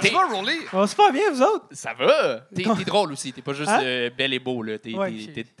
[0.00, 1.66] Comment tu vas, se pas bien, vous autres?
[1.72, 2.40] Ça va?
[2.54, 3.80] T'es drôle aussi, t'es pas juste Hein?
[3.82, 4.78] euh, bel et beau, là.
[4.78, 5.12] T'es Ouais,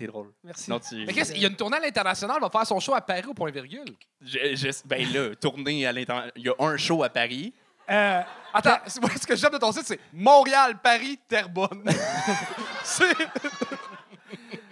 [0.06, 0.32] drôle.
[0.44, 0.64] Merci.
[0.64, 1.04] Sinon, tu...
[1.06, 3.34] Mais qu'est-ce- y a une tournée à l'international, va faire son show à Paris au
[3.34, 3.84] point virgule.
[4.20, 6.32] Je- je- ben là, tourner à l'international.
[6.36, 7.52] Il y a un show à Paris.
[7.88, 8.20] Euh,
[8.52, 11.84] Attends, c'est- moi, ce que j'aime de ton site, c'est Montréal, Paris, Terrebonne.
[12.82, 13.14] c'est.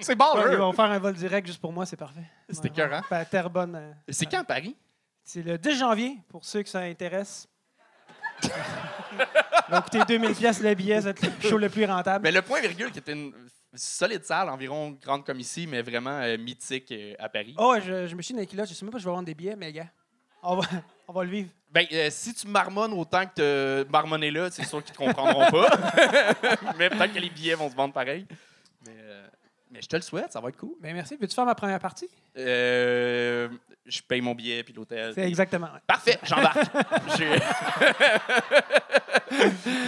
[0.00, 2.24] C'est bon, ouais, ils vont faire un vol direct juste pour moi, c'est parfait.
[2.50, 3.24] C'était Ouais, ouais.
[3.26, 3.74] Terrebonne.
[3.76, 4.76] euh, C'est quand à Paris?
[5.22, 7.46] C'est le 10 janvier, pour ceux que ça intéresse.
[9.68, 12.22] Va coûter 2000 pièces le billet, ça va être le show le plus rentable.
[12.22, 13.32] Mais le point virgule, qui était une
[13.74, 17.54] solide salle, environ grande comme ici, mais vraiment euh, mythique euh, à Paris.
[17.58, 19.26] Oh, je, je me suis les culottes, je sais même pas si je vais vendre
[19.26, 19.88] des billets, mais gars,
[20.42, 20.68] on va,
[21.08, 21.48] on va le vivre.
[21.70, 25.50] Ben, euh, si tu marmonnes autant que tu marmonné là, c'est sûr qu'ils te comprendront
[25.50, 25.68] pas.
[26.78, 28.26] mais peut-être que les billets vont se vendre pareil.
[28.86, 28.92] Mais,
[29.74, 30.76] mais je te le souhaite, ça va être cool.
[30.80, 31.16] Ben merci.
[31.20, 32.08] Veux-tu faire ma première partie?
[32.38, 33.48] Euh,
[33.84, 35.12] je paye mon billet puis l'hôtel.
[35.14, 35.66] C'est exactement.
[35.66, 35.80] ouais.
[35.86, 36.58] Parfait, j'embarque.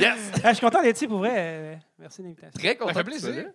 [0.00, 0.32] Yes!
[0.42, 1.34] Ah, je suis content d'être ici pour vrai.
[1.36, 2.58] euh, merci de l'invitation.
[2.58, 2.92] Très content.
[2.92, 3.46] Ça fait plaisir.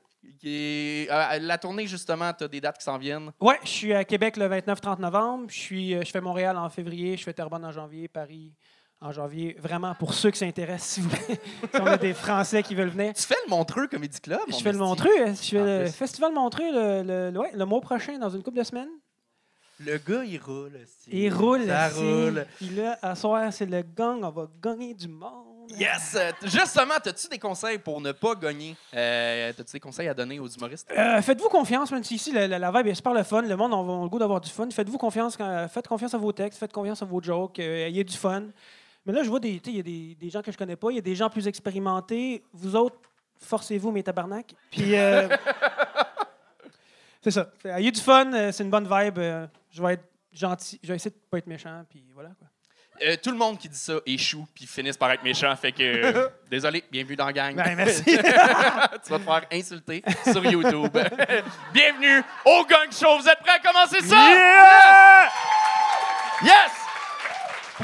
[0.44, 3.32] Et, euh, la tournée, justement, tu as des dates qui s'en viennent.
[3.40, 5.46] Ouais, je suis à Québec le 29-30 novembre.
[5.50, 7.18] Je, suis, euh, je fais Montréal en février.
[7.18, 8.54] Je fais Terrebonne en janvier, Paris
[9.02, 9.56] en janvier.
[9.60, 11.40] Vraiment, pour ceux qui s'intéressent, s'il vous plaît.
[11.74, 13.14] si on a des Français qui veulent venir.
[13.14, 14.40] Tu fais le Montreux Comedy Club?
[14.50, 14.78] Je fais le.
[14.78, 15.10] Montreux.
[15.26, 15.92] hein, Je fais En le plus.
[15.94, 18.90] Festival Montreux le, le, le- ouais, le mois prochain, dans une couple de semaines.
[19.84, 20.76] Le gars, il roule.
[20.76, 21.10] esti.
[21.12, 21.66] Il roule.
[21.66, 21.98] Ça ici.
[22.00, 22.46] roule.
[22.58, 24.20] Puis là, à soir, c'est le gang.
[24.24, 25.48] On va gagner du monde.
[25.80, 26.16] Yes!
[26.20, 28.76] Euh, Justement, as-tu des conseils pour ne pas gagner?
[28.94, 30.92] Euh, As-tu des conseils à donner aux humoristes?
[30.96, 33.42] Euh, faites-vous confiance, même si ici, la, la- la vibe est super le fun.
[33.42, 34.70] Le monde on a le goût d'avoir du fun.
[34.70, 38.04] Faites-vous confiance, quand- faites confiance à vos textes, faites confiance à vos jokes, euh, ayez
[38.04, 38.44] du fun.
[39.06, 40.58] Mais là, je vois des, tu sais, il y a des, des gens que je
[40.58, 42.44] connais pas, il y a des gens plus expérimentés.
[42.54, 42.98] Vous autres,
[43.40, 44.54] forcez-vous, mes tabarnak.
[44.70, 45.28] Puis, euh,
[47.22, 47.50] c'est ça.
[47.66, 49.18] Ayez du fun, euh, c'est une bonne vibe.
[49.18, 52.30] euh, je vais être gentil, je vais essayer de pas être méchant, puis voilà.
[52.38, 52.48] Quoi.
[53.04, 55.56] Euh, tout le monde qui dit ça échoue puis finissent par être méchants.
[55.56, 57.56] Fait que, euh, désolé, bienvenue dans la gang.
[57.56, 58.04] Ben, merci.
[58.06, 60.88] tu vas te faire insulter sur YouTube.
[61.74, 63.18] bienvenue au Gang Show.
[63.20, 65.30] Vous êtes prêts à commencer ça?
[66.44, 66.72] Yes!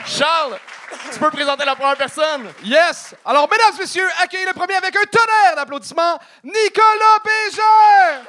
[0.06, 0.60] Charles,
[1.12, 2.52] tu peux présenter la première personne?
[2.64, 3.16] Yes!
[3.26, 8.24] Alors, mesdames et messieurs, accueillez le premier avec un tonnerre d'applaudissements, Nicolas Bégin!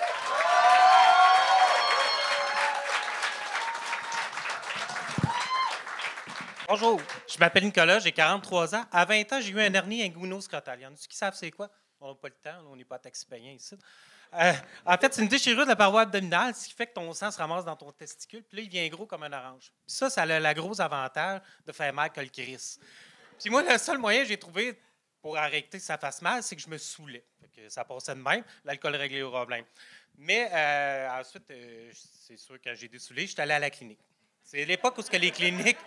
[6.68, 8.84] Bonjour, je m'appelle Nicolas, j'ai 43 ans.
[8.92, 10.78] À 20 ans, j'ai eu un hernie inguinoscrotal.
[10.80, 11.70] Il y en a qui savent c'est quoi?
[12.00, 13.74] On n'a pas le temps, on n'est pas taxi payant ici.
[14.34, 14.52] Euh,
[14.84, 17.30] en fait, c'est une déchirure de la paroi abdominale, ce qui fait que ton sang
[17.30, 19.72] se ramasse dans ton testicule, puis là, il devient gros comme un orange.
[19.86, 22.78] Puis ça, ça a le, la gros avantage de faire mal que le Chris.
[23.38, 24.78] Puis moi, le seul moyen que j'ai trouvé
[25.22, 27.24] pour arrêter que ça fasse mal, c'est que je me saoulais.
[27.68, 29.64] Ça passait de même, l'alcool réglait le problème.
[30.16, 33.98] Mais euh, ensuite, euh, c'est sûr, quand j'ai dessoulé, je suis allé à la clinique.
[34.44, 35.78] C'est l'époque où que les cliniques,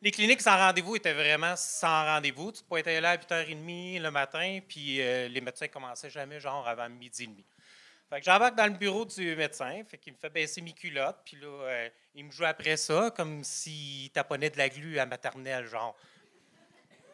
[0.00, 2.52] les cliniques sans rendez-vous étaient vraiment sans rendez-vous.
[2.52, 6.88] Tu te pointais là à 8h30 le matin, puis les médecins commençaient jamais, genre avant
[6.88, 7.44] midi et demi.
[8.10, 11.20] Fait que j'embarque dans le bureau du médecin, fait qu'il me fait baisser mes culottes,
[11.24, 15.06] puis là, euh, il me joue après ça comme s'il taponnait de la glu à
[15.06, 15.94] maternelle, genre.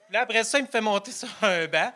[0.09, 1.93] Là, après ça, il me fait monter sur un banc,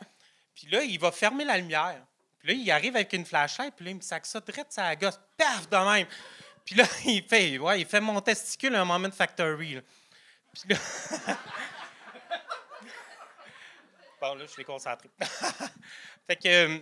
[0.54, 2.02] puis là, il va fermer la lumière.
[2.40, 4.94] Puis là, il arrive avec une flashlight, puis là, il me sac ça direct sa
[4.96, 6.06] gosse, paf, de même.
[6.66, 9.76] Puis là, il fait, ouais, il fait mon testicule un moment factory.
[9.76, 9.80] là.
[10.52, 10.76] Puis là...
[14.20, 15.08] bon, là, je suis concentré.
[16.26, 16.78] fait que euh,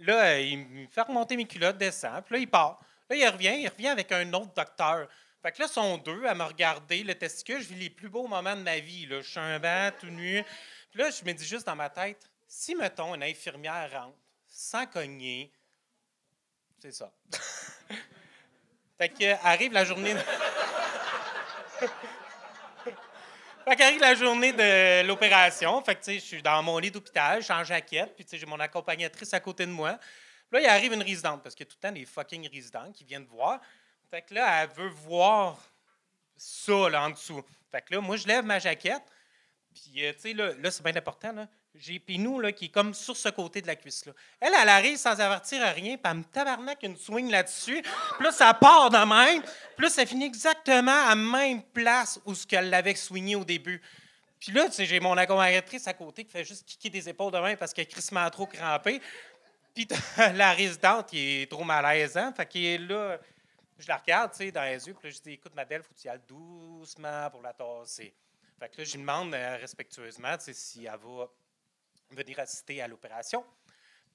[0.00, 2.80] là, euh, il me fait remonter mes culottes, descend, puis là, il part.
[3.08, 5.08] Là, il revient, il revient avec un autre docteur.
[5.42, 7.62] Fait que là, sont deux à me regarder le testicule.
[7.62, 9.06] Je vis les plus beaux moments de ma vie.
[9.06, 9.20] Là.
[9.20, 10.44] Je suis un banc, tout nu.
[10.90, 14.16] Puis là, je me dis juste dans ma tête, si, mettons, une infirmière rentre
[14.46, 15.52] sans cogner,
[16.80, 17.12] c'est ça.
[18.98, 20.14] fait que, arrive la journée...
[23.64, 25.82] Fait qu'arrive la journée de l'opération.
[25.82, 28.24] Fait que, tu sais, je suis dans mon lit d'hôpital, je suis en jaquette, puis,
[28.24, 29.98] tu sais, j'ai mon accompagnatrice à côté de moi.
[30.50, 32.48] Puis là, il arrive une résidente, parce qu'il y a tout le temps des fucking
[32.48, 33.60] résidents qui viennent voir.
[34.10, 35.58] Fait que là, elle veut voir
[36.36, 37.44] ça, là, en dessous.
[37.70, 39.04] Fait que là, moi, je lève ma jaquette,
[39.74, 41.46] puis, euh, tu sais, là, là c'est bien important, là.
[41.74, 44.12] J'ai Pinou, là, qui est comme sur ce côté de la cuisse, là.
[44.40, 47.80] Elle, elle arrive sans avertir à rien, puis elle me tabarnak une swing là-dessus.
[47.82, 49.42] Puis là, ça part de même.
[49.76, 53.44] Puis là, ça finit exactement à la même place où ce qu'elle l'avait swingé au
[53.44, 53.80] début.
[54.40, 57.32] Puis là, tu sais, j'ai mon accompagnatrice à côté qui fait juste kicker des épaules
[57.32, 59.00] de même parce qu'elle est crissement trop crampée.
[59.74, 59.86] Puis
[60.34, 62.36] la résidente qui est trop malaisante.
[62.36, 63.18] Fait qu'elle est là.
[63.78, 64.94] Je la regarde, tu sais, dans les yeux.
[64.94, 67.52] Puis là, je dis, écoute, ma belle, faut que tu y ailles doucement pour la
[67.52, 68.12] tasser.
[68.58, 71.28] Fait que là, je lui demande euh, respectueusement, si elle va
[72.10, 73.44] venir assister à l'opération.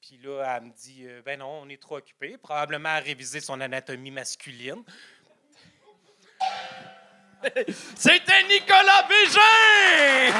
[0.01, 2.37] Puis là, elle me dit euh, Ben non, on est trop occupé.
[2.37, 4.83] Probablement à réviser son anatomie masculine.
[7.95, 10.33] C'était Nicolas Bégin!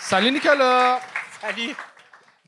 [0.00, 1.00] Salut Nicolas!
[1.42, 1.74] Allez,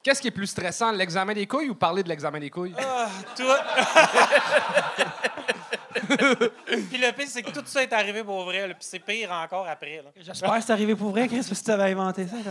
[0.02, 2.74] Qu'est-ce qui est plus stressant, l'examen des couilles ou parler de l'examen des couilles?
[2.78, 3.42] ah, tout.
[6.66, 8.66] Puis le pire, c'est que tout ça est arrivé pour vrai.
[8.68, 8.74] là.
[8.74, 10.02] Puis c'est pire encore après.
[10.04, 10.10] là.
[10.16, 12.36] J'espère que c'est arrivé pour vrai, Chris, parce que tu avais inventé ça.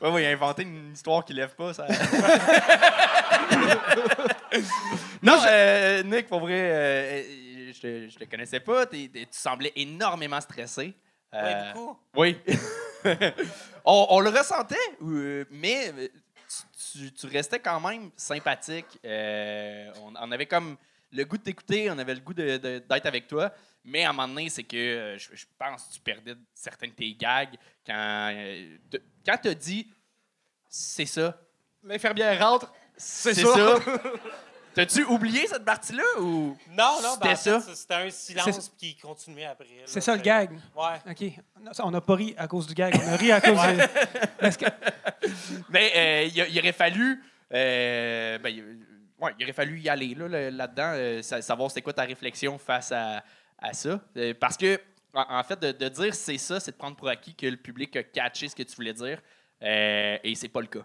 [0.00, 1.72] Ouais, ouais, il a inventé une histoire qui lève pas.
[1.72, 1.86] Ça...
[5.22, 7.22] non, euh, Nick, pour vrai, euh,
[7.72, 8.86] je, te, je te connaissais pas.
[8.86, 10.94] T'es- t'es- tu semblais énormément stressé.
[11.32, 11.96] Oui, Euh, beaucoup.
[12.16, 12.36] Oui.
[13.84, 16.08] on, on le ressentait, euh, mais euh,
[17.16, 18.86] tu, restais quand même sympathique.
[19.04, 20.76] Euh, on, on avait comme
[21.12, 23.52] le goût de t'écouter, on avait le goût de- de- d'être avec toi.
[23.84, 26.88] Mais à un moment donné, c'est que euh, je, je pense que tu perdais certains
[26.88, 27.54] de tes gags
[27.86, 29.88] quand, euh, te- quand tu as dit
[30.68, 31.38] c'est ça.
[31.84, 33.54] L'infirmière rentre, c'est C'est ça.
[33.80, 33.80] ça.
[34.76, 36.56] T'as-tu oublié cette partie-là ou?
[36.70, 37.74] Non, non, ben, C'était en fait, ça?
[37.74, 39.64] C'était un silence qui continuait après.
[39.64, 39.82] là.
[39.86, 40.50] C'est ça le gag.
[40.76, 41.10] Ouais.
[41.10, 41.32] OK.
[41.62, 42.94] Non, ça, on n'a pas ri à cause du gag.
[43.04, 44.44] On a ri à cause de.
[44.46, 44.66] Est-ce que-
[45.70, 47.22] Mais euh, il, aurait fallu.
[47.54, 48.64] euh, ben, il-
[49.18, 52.02] ouais, il aurait fallu y aller là, là- là-dedans, euh, sa- savoir c'est quoi ta
[52.02, 53.24] réflexion face à,
[53.58, 54.00] à ça.
[54.16, 54.78] Euh, parce que,
[55.14, 57.56] en, en fait, de, de dire c'est ça, c'est de prendre pour acquis que le
[57.56, 59.20] public a catché ce que tu voulais dire.
[59.62, 60.84] euh, et c'est pas le cas.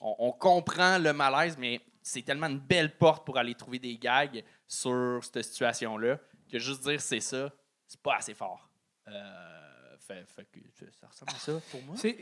[0.00, 3.96] On, on comprend le malaise, mais c'est tellement une belle porte pour aller trouver des
[3.96, 6.18] gags sur cette situation-là
[6.50, 7.50] que juste dire c'est ça,
[7.86, 8.68] c'est pas assez fort.
[9.08, 10.60] Euh, fait, fait que
[11.00, 11.96] ça ressemble à ça pour moi.
[11.96, 12.18] c'est-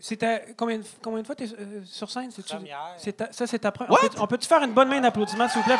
[0.00, 1.48] C'était combien, de- combien de fois tu es
[1.84, 2.30] sur scène?
[2.46, 2.94] Première.
[2.98, 3.90] c'est ta- ça, c'est ta première.
[3.90, 3.98] What?
[4.04, 5.76] On peut- On peut-tu faire une bonne main d'applaudissement, s'il vous plaît?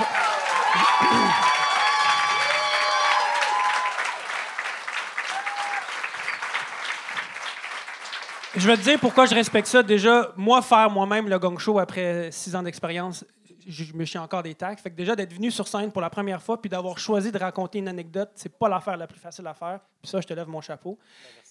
[8.57, 9.83] Je vais te dire pourquoi je respecte ça.
[9.83, 13.25] Déjà, moi, faire moi-même le gong show après six ans d'expérience,
[13.69, 14.81] je me chie encore des tacs.
[14.81, 17.39] Fait que déjà, d'être venu sur scène pour la première fois puis d'avoir choisi de
[17.39, 19.81] raconter une anecdote, c'est pas l'affaire la plus facile à faire.
[20.03, 20.99] Puis ça, je te lève mon chapeau.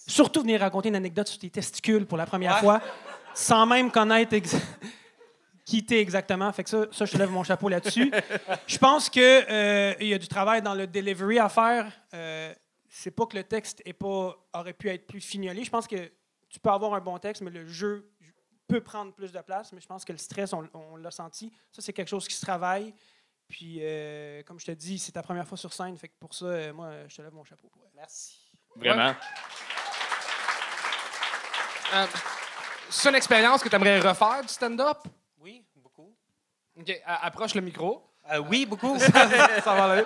[0.06, 2.60] Surtout venir raconter une anecdote sur tes testicules pour la première Ouais.
[2.60, 2.80] fois,
[3.34, 4.56] sans même connaître ex-
[5.64, 6.50] qui t'es exactement.
[6.52, 8.10] Fait que ça, ça, je te lève mon chapeau là-dessus.
[8.66, 11.92] Je pense qu'il y a du travail dans le delivery à faire.
[12.14, 12.52] Euh,
[12.88, 15.62] c'est pas que le texte est pas, aurait pu être plus fignolé.
[15.64, 16.10] Je pense que
[16.48, 18.10] tu peux avoir un bon texte, mais le jeu
[18.68, 19.72] peut prendre plus de place.
[19.72, 21.52] Mais je pense que le stress, on, on l'a senti.
[21.72, 22.94] Ça, c'est quelque chose qui se travaille.
[23.48, 25.96] Puis, euh, comme je te dis, c'est ta première fois sur scène.
[25.96, 27.70] Fait que pour ça, euh, moi, je te lève mon chapeau.
[27.96, 28.38] Merci.
[28.76, 29.14] Vraiment.
[31.94, 32.06] Euh,
[32.90, 34.98] c'est une expérience que tu aimerais refaire du stand-up?
[35.40, 36.14] Oui, beaucoup.
[36.78, 38.04] OK, approche le micro.
[38.30, 38.98] Euh, oui, beaucoup.
[38.98, 39.08] ça
[39.74, 40.04] va aller.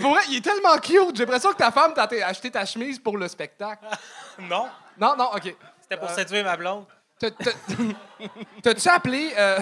[0.00, 1.16] Pour vrai, il est tellement cute.
[1.16, 3.84] J'ai l'impression que ta femme t'a acheté ta chemise pour le spectacle.
[4.38, 5.56] non, Non, non, OK.
[5.82, 6.86] c'était pour Euh, séduire ma blonde.
[7.20, 7.50] T'as- t'as-
[8.62, 9.32] T'as-tu appelé...
[9.36, 9.58] euh,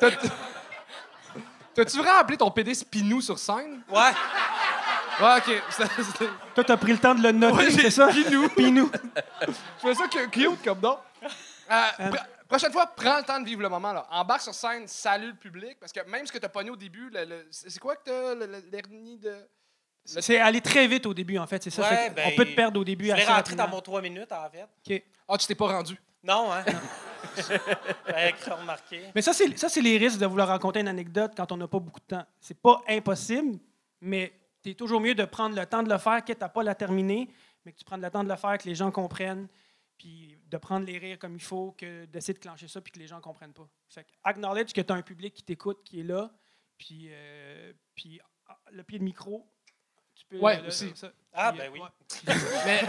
[0.00, 0.10] t'as-
[1.74, 3.82] T'as-tu vraiment appelé ton PD Spinou sur scène?
[3.88, 4.10] Ouais.
[5.20, 5.62] Ouais, OK.
[5.70, 8.08] C'était- c'était- Toi, tu as pris le temps de le noter, Ouais, j'ai- c'est ça?
[8.08, 8.48] Pinou.
[8.50, 8.90] Pinou.
[9.46, 9.52] Je
[9.88, 10.98] fais ça que- cute comme nom.
[11.70, 13.92] Euh, pr- prochaine fois, prends le temps de vivre le moment.
[13.92, 14.06] Là.
[14.10, 15.76] Embarque sur scène, salue le public.
[15.78, 18.02] Parce que même ce que t'as pogné au début, le- le- c'est c'est quoi que
[18.04, 19.34] t'as, le- le- l'hernie de...
[20.04, 21.62] C'est aller très vite au début, en fait.
[21.62, 21.82] C'est ça.
[21.82, 23.64] Ouais, Fait que ben, on peut te perdre au début Je assez rentrer rapidement.
[23.64, 24.62] dans mon 3 minutes, en fait.
[24.62, 25.02] OK.
[25.28, 26.00] Ah, tu t'es pas rendu.
[26.26, 26.64] Non, hein?
[28.40, 29.10] Cru remarquer.
[29.14, 31.68] Mais ça, c'est ça, c'est les risques de vouloir raconter une anecdote quand on n'a
[31.68, 32.26] pas beaucoup de temps.
[32.40, 33.58] C'est pas impossible,
[34.00, 36.74] mais c'est toujours mieux de prendre le temps de le faire, quitte à pas la
[36.74, 37.30] terminer,
[37.64, 39.46] mais que tu prennes le temps de le faire, que les gens comprennent,
[39.96, 42.98] puis de prendre les rires comme il faut, que d'essayer de clencher ça, puis que
[42.98, 43.68] les gens comprennent pas.
[43.88, 46.32] Fait que acknowledge que tu as un public qui t'écoute, qui est là,
[46.76, 49.46] puis, euh, puis ah, le pied de micro,
[50.28, 50.36] peux...
[50.38, 50.92] Ouais, le- aussi.
[50.94, 51.08] ça.
[51.38, 51.80] Ah, ben euh, oui.
[51.80, 52.34] ouais.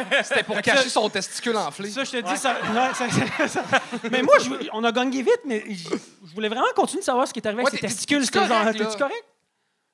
[0.09, 1.89] Mais c'était pour cacher son testicule enflé.
[1.89, 5.21] Ça, je te dis, ça, ouais, ça- ça- ça- Mais moi, je- on a gagné
[5.21, 7.79] vite, mais je, je voulais vraiment continuer de savoir ce qui est arrivé Ouais, avec
[7.81, 8.29] ses t'es- testicules.
[8.29, 9.25] t'es-tu genre, correct, correct?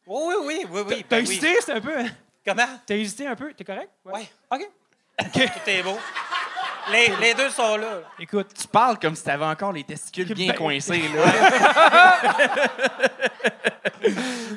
[0.05, 1.05] Oui, oui, oui, oui, oui.
[1.09, 1.31] T'as ben oui.
[1.31, 1.97] hésité, c'était un peu.
[1.97, 2.07] hein?
[2.45, 2.67] Comment?
[2.85, 3.89] T'as hésité un peu, t'es correct?
[4.05, 4.29] Ouais.
[4.51, 4.69] OK.
[5.33, 5.97] Tout est beau.
[6.91, 8.01] Les, les deux sont là.
[8.19, 11.23] Écoute, Tu parles comme si t'avais encore les testicules bien Ben- coincés, là.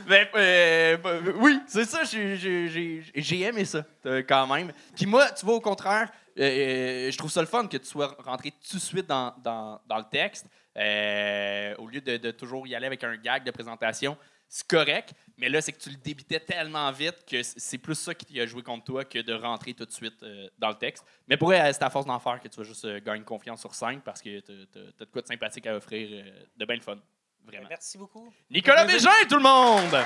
[0.09, 4.73] Ben, euh, ben, oui, c'est ça, j'ai- j'ai j'ai- j'ai aimé ça, euh, quand même.
[4.95, 7.87] Puis moi, tu vois, au contraire, euh, euh, je trouve ça le fun que tu
[7.87, 12.31] sois rentré tout de suite dans, dans- dans le texte, euh, au lieu de, de
[12.31, 14.17] toujours y aller avec un gag de présentation.
[14.49, 18.15] C'est correct, mais là, c'est que tu le débitais tellement vite que c'est plus ça
[18.15, 21.05] qui a joué contre toi que de rentrer tout de suite euh, dans le texte.
[21.27, 23.61] Mais pour vrai, c'est à force d'en faire que tu vas juste euh, gagner confiance
[23.61, 26.77] sur scène parce que tu as, de quoi de sympathique à offrir, euh, de bien
[26.77, 26.97] le fun.
[27.45, 27.67] Vraiment.
[27.69, 28.33] Merci beaucoup.
[28.51, 30.05] Nicolas Bégin, tout le monde!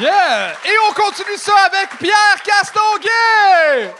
[0.00, 0.52] Yeah!
[0.64, 3.92] Et on continue ça avec Pierre Castonguay!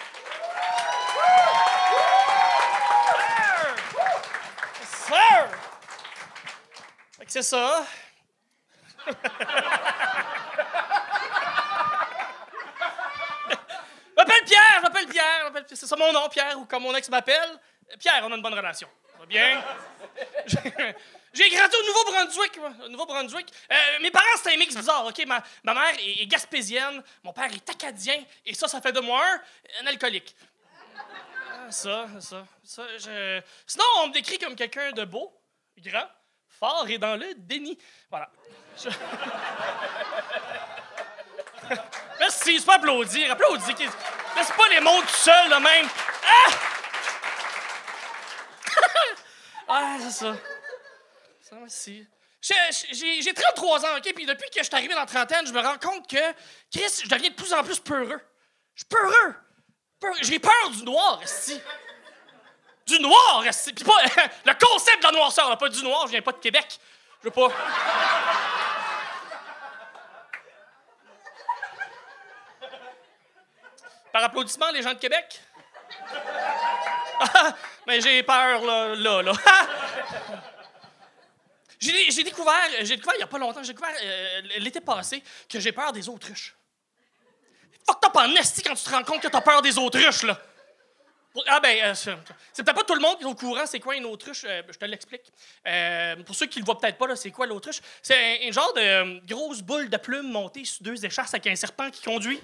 [5.07, 5.64] Sir!
[7.35, 7.85] C'est ça.
[13.49, 17.09] Je m'appelle Pierre, je m'appelle Pierre, c'est ça mon nom, Pierre, ou comme mon ex
[17.09, 17.59] m'appelle.
[17.99, 18.89] Pierre, on a une bonne relation.
[19.13, 19.63] Ça va bien?
[21.33, 22.57] J'ai- grandi au Nouveau-Brunswick.
[22.59, 23.53] moi, Au Nouveau-Brunswick.
[23.73, 25.27] Euh, mes parents, c'est un mix bizarre, OK?
[25.27, 29.25] Ma, ma mère est, gaspésienne, mon père est acadien, et ça, ça fait de moi
[29.83, 30.37] un, alcoolique.
[30.97, 32.87] Ah, Ça, ça, ça.
[33.67, 35.37] Sinon, on me décrit comme quelqu'un de beau,
[35.79, 36.09] grand,
[36.59, 37.79] fort et dans le déni.
[38.11, 38.31] Voilà.
[38.83, 38.89] Je-
[42.21, 43.31] Merci, c'est pas applaudir.
[43.33, 43.75] Applaudis.
[44.37, 45.89] Laisse pas les mots tout seuls, de même.
[46.27, 46.51] Ah!
[49.69, 50.35] ah, c'est ça.
[51.41, 52.07] Ça, merci.
[52.41, 54.13] Je- je- J'ai j'ai 33 ans, OK?
[54.15, 56.33] Puis depuis que je suis arrivé dans la trentaine, je me rends compte que,
[56.73, 58.21] Chris, je deviens de plus en plus peureux.
[58.75, 59.35] Je suis peureux.
[60.01, 60.19] Peureux.
[60.23, 61.61] J'ai peur du noir, esti.
[62.87, 63.43] Du noir.
[63.43, 64.03] Puis pas...
[64.45, 66.79] le concept de la noirceur, là, pas du noir, je viens pas de Québec.
[67.21, 67.49] Je veux pas...
[74.13, 75.41] Par applaudissement, les gens de Québec?
[77.19, 77.53] Ah,
[77.87, 79.33] Mais j'ai peur, là, là, là.
[81.81, 85.23] J'ai j'ai découvert, j'ai découvert il n'y a pas longtemps, j'ai découvert euh, l'été passé
[85.47, 86.57] que j'ai peur des autruches.
[87.87, 90.41] Fuck up en esti quand tu te rends compte que t'as peur des autruches, là.
[91.49, 93.97] Ah ben, euh, c'est peut-être pas tout le monde qui est au courant c'est quoi
[93.97, 95.33] une autruche, euh, je te l'explique.
[95.67, 97.81] Euh, pour ceux qui le voient peut-être pas, c'est quoi l'autruche?
[98.03, 101.91] C'est un, genre de grosse boule de plumes montée sur deux échasses avec un serpent
[101.91, 102.41] qui conduit.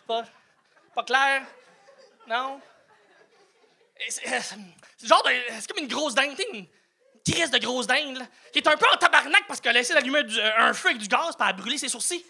[0.00, 0.24] C'est
[0.94, 1.42] pas, clair?
[2.26, 2.60] Non?
[4.08, 4.26] C'est
[5.04, 5.22] genre.
[5.60, 6.66] C'est comme une grosse dinde, une
[7.24, 9.94] crise de grosse dinde, là, qui est un peu en tabarnak parce qu'elle a essayé
[9.94, 10.22] d'allumer
[10.56, 12.24] un feu avec du gaz pour a brûlé ses sourcils.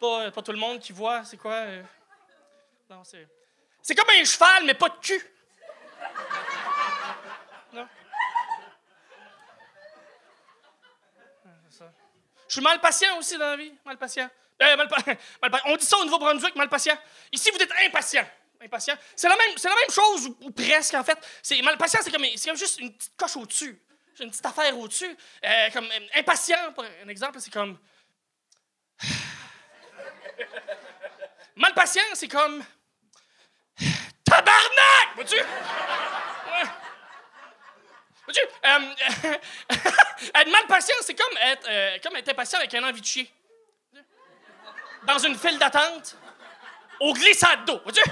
[0.00, 1.52] Pas, pas tout le monde qui voit, c'est quoi?
[1.52, 1.82] euh,
[2.90, 3.26] Non, c'est.
[3.82, 5.22] C'est comme un cheval, mais pas de cul.
[7.72, 7.86] Non?
[11.44, 11.92] Ah, ça.
[12.48, 14.28] Je suis mal patient aussi dans la vie, mal patient.
[14.62, 14.96] Euh, mal pa-
[15.42, 16.96] mal pa- On dit ça au Nouveau-Brunswick, mal patient.
[17.32, 18.26] Ici, vous êtes impatient.
[18.60, 18.94] Impatient.
[19.14, 21.18] C'est la même, la même chose, ou, presque, en fait.
[21.42, 23.80] C'est, mal patient, c'est comme, comme juste une petite coche au-dessus.
[24.18, 25.14] Une petite affaire au-dessus.
[25.44, 27.78] Euh, comme euh, impatient, pour un exemple, c'est comme.
[31.56, 32.62] Mal patient, c'est comme.
[34.24, 35.14] Tabarnak!
[35.14, 35.36] Vois-tu?
[38.24, 38.40] Vois-tu?
[38.64, 38.94] Euh,
[40.34, 43.30] être mal patient, c'est comme être, euh, comme être impatient avec un envie de chier.
[45.04, 46.16] Dans une file d'attente,
[47.00, 47.80] au glissade d'eau.
[47.84, 48.02] Vois-tu?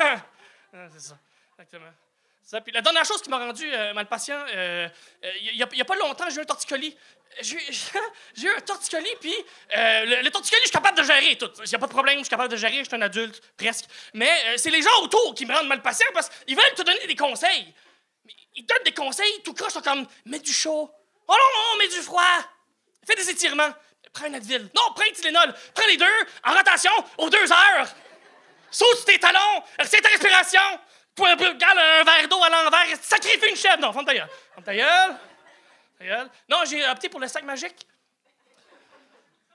[0.00, 0.16] Ah!
[0.74, 1.18] Ah, c'est ça.
[2.72, 4.88] La dernière chose qui m'a rendu euh, mal patient, euh,
[5.24, 6.96] euh, il n'y a, pas longtemps, j'ai eu un torticolis.
[7.40, 9.34] J'ai eu- un torticolis, puis
[9.76, 11.50] euh, le, torticolis, je suis capable de gérer tout.
[11.64, 13.40] Il n'y a pas de problème, je suis capable de gérer, je suis un adulte,
[13.56, 13.86] presque.
[14.12, 16.82] Mais euh, c'est les gens autour qui me rendent mal patient parce qu'ils veulent te
[16.82, 17.72] donner des conseils.
[18.54, 20.90] Ils donnent des conseils, tout croche, sont comme mets du chaud.
[21.26, 21.36] Oh non,
[21.72, 22.22] non, mets du froid.
[23.06, 23.72] Fais des étirements.
[24.12, 24.68] Prends un Advil.
[24.74, 25.54] Non, prends un Tylenol.
[25.74, 26.04] Prends les deux
[26.44, 27.88] en rotation aux deux heures.
[28.70, 29.62] Saute tes talons.
[29.78, 30.60] Retiens ta respiration.
[31.14, 32.86] Pour- pour- Regarde un verre d'eau à l'envers.
[33.00, 33.78] Sacrifie une chèvre.
[33.80, 34.28] Non, ferme ta gueule.
[34.64, 35.16] Ta gueule.
[35.98, 36.30] Ta gueule.
[36.48, 37.86] Non, j'ai opté pour le sac magique.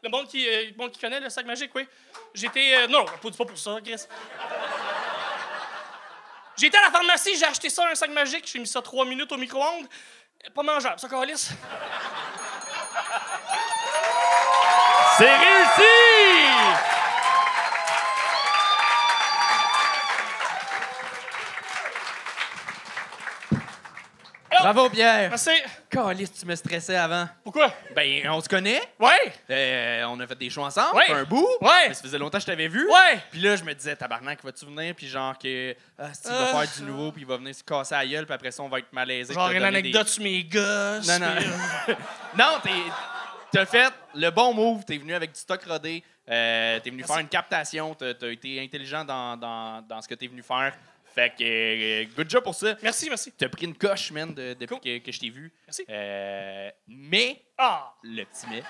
[0.04, 1.88] Le monde qui, euh, le monde qui connaît le sac magique, oui.
[2.34, 2.76] J'étais.
[2.76, 4.06] euh, non, non, pas pour ça, Chris.
[6.62, 9.32] Été à la pharmacie, j'ai acheté ça, un sac magique, j'ai mis ça trois minutes
[9.32, 9.88] au micro-ondes.
[10.56, 11.50] Pas mangeable, ça, calisse.
[15.18, 16.97] C'est réussi!
[24.62, 25.30] Bravo, Pierre!
[25.30, 25.50] Merci.
[25.90, 27.28] Calice, tu me stressais avant.
[27.44, 27.72] Pourquoi?
[27.96, 28.82] Ben, on se connaît.
[29.00, 29.34] Ouais!
[29.50, 31.12] Euh, on a fait des shows ensemble, Ouais.
[31.12, 31.48] un bout.
[31.62, 31.88] Ouais.
[31.90, 32.86] Mais ça faisait longtemps que je t'avais vu.
[32.88, 33.20] Ouais!
[33.32, 34.94] Puis là, je me disais, tabarnak, vas-tu venir?
[34.96, 36.64] Puis genre que, ah, si, il va Euh.
[36.66, 38.70] faire du nouveau, puis il va venir se casser la gueule, puis après ça, on
[38.70, 39.34] va être malaisé.
[39.34, 41.08] Genre une anecdote sur mes gosses.
[41.08, 41.28] Non, non.
[41.90, 41.94] euh,
[42.38, 42.70] Non, t'es.
[43.50, 47.20] T'as fait le bon move, t'es venu avec du stock rodé, euh, t'es venu faire
[47.20, 50.74] une captation, t'as as été intelligent dans, dans, dans ce que t'es venu faire.
[51.18, 52.76] Fait que, euh, good job pour ça.
[52.84, 53.32] Merci, merci.
[53.32, 54.80] T'as pris une coche, man, de- depuis Cool.
[54.80, 55.52] que, que je t'ai vu.
[55.66, 55.84] Merci.
[55.90, 57.92] Euh, mais, Ah!
[58.04, 58.62] le petit mais,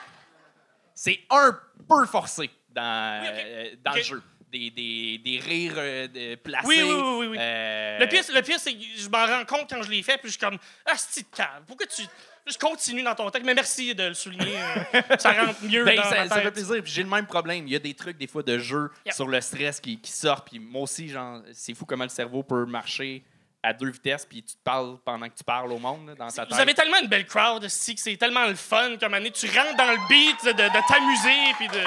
[0.96, 4.24] c'est un peu forcé dans, Oui, euh, dans le jeu.
[4.50, 6.66] Des, des, des rires de- placés.
[6.68, 7.38] Oui, oui, oui, oui, oui.
[7.38, 10.02] euh, Le pire, c'est- le pire, c'est que je m'en rends compte quand je l'ai
[10.02, 11.26] fait, puis je suis comme, ah, c'est.
[11.68, 12.04] Pourquoi tu.
[12.48, 13.46] Juste continue dans ton texte.
[13.46, 14.56] Mais merci de le souligner.
[14.96, 16.54] euh, ça rentre mieux Ben, dans ça, ma ça fait tête.
[16.54, 16.82] plaisir.
[16.86, 17.68] J'ai le même problème.
[17.68, 19.14] Il y a des trucs, des fois, de jeu Yep.
[19.14, 20.48] sur le stress qui, qui sortent.
[20.50, 23.24] Puis moi aussi, genre, c'est fou comment le cerveau peut marcher
[23.64, 26.28] à deux vitesses, puis tu te parles pendant que tu parles au monde là, dans
[26.30, 26.54] ta tête.
[26.54, 29.32] Vous avez tellement une belle crowd, aussi, que c'est tellement le fun comme année.
[29.32, 31.84] Tu rentres dans le beat de, de t'amuser, puis de.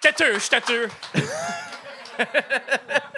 [0.00, 0.88] Têteux, je suis têteux.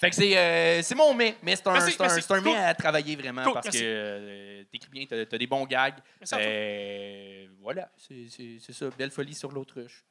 [0.00, 2.22] Fait que c'est euh, c'est mon mais, mais c'est un, Merci, c'est un, merci.
[2.22, 2.58] c'est un mais Cool.
[2.60, 3.80] à travailler vraiment Cool, parce merci.
[3.80, 5.96] que euh, t'écris bien, t'as as des bons gags.
[6.20, 6.46] Merci à toi.
[6.46, 10.04] Euh, voilà, c'est c'est- c'est ça, belle folie sur l'autruche.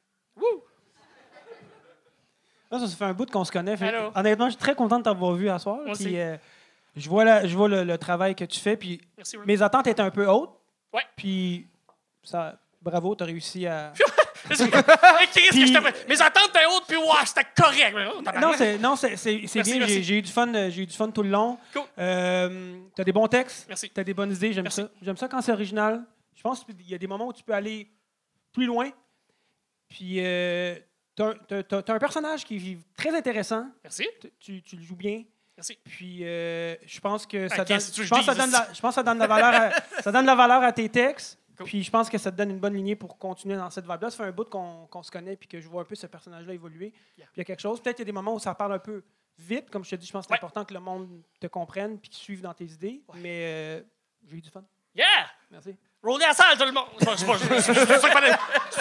[2.70, 3.76] Là, ça, ça fait un bout qu'on se connaît.
[3.78, 4.10] Fait- Allô?
[4.14, 5.76] honnêtement, je suis très content de t'avoir vu à soir.
[5.76, 6.18] Moi Puis, aussi.
[6.18, 6.36] euh,
[6.96, 8.76] je vois, la- je vois le, le travail que tu fais.
[8.76, 9.46] Puis Merci, Will.
[9.46, 10.52] mes attentes étaient un peu hautes.
[10.92, 11.00] Ouais.
[11.16, 11.66] Puis
[12.22, 13.92] ça, bravo, tu as réussi à.
[14.54, 17.94] Chris, que je te- Mes attentes étaient hautes, puis wow, c'était correct.
[18.16, 18.22] Oh.
[18.40, 19.78] Non, c'est non, c'est c'est- c'est Merci, bien.
[19.80, 19.94] merci.
[19.96, 20.52] J'ai j'ai eu du fun.
[20.54, 21.58] euh, J'ai eu du fun tout le long.
[21.72, 21.82] Cool.
[21.98, 23.66] Euh, t'as des bons textes?
[23.68, 23.90] Merci.
[23.90, 24.52] T'as des bonnes idées?
[24.52, 24.88] J'aime ça.
[25.02, 26.02] J'aime ça quand c'est original.
[26.34, 27.90] Je pense qu'il y a des moments où tu peux aller
[28.52, 28.90] plus loin.
[29.88, 30.76] Puis euh,
[31.16, 33.66] t'as t'as- t'as- t'as un personnage qui est très intéressant.
[33.82, 34.06] Merci.
[34.40, 35.24] Tu- Tu, le joues bien.
[35.56, 35.76] Merci.
[35.84, 38.34] Puis euh, je pense que ça Ok, donne, si tu veux je pense que ça
[38.34, 40.72] donne la, je pense que ça donne la valeur à, ça donne la valeur à
[40.72, 41.36] tes textes.
[41.58, 41.66] Cool.
[41.66, 44.10] Puis je pense que ça te donne une bonne lignée pour continuer dans cette vibe-là.
[44.10, 46.06] Ça fait un bout qu'on qu'on se connaît puis que je vois un peu ce
[46.06, 46.92] personnage-là évoluer.
[47.16, 47.26] Yeah.
[47.26, 47.80] Puis il y a quelque chose.
[47.82, 49.02] Peut-être qu'il y a des moments où ça parle un peu
[49.38, 49.68] vite.
[49.70, 50.38] Comme je te dis, je pense que c'est Ouais.
[50.38, 53.02] important que le monde te comprenne puis qu'il suive dans tes idées.
[53.14, 53.80] Mais euh,
[54.26, 54.62] j'ai eu du fun.
[54.94, 55.04] Yeah!
[55.50, 55.76] Merci.
[56.02, 56.86] Roller à la salle, tout le monde.
[56.98, 58.08] C'est ça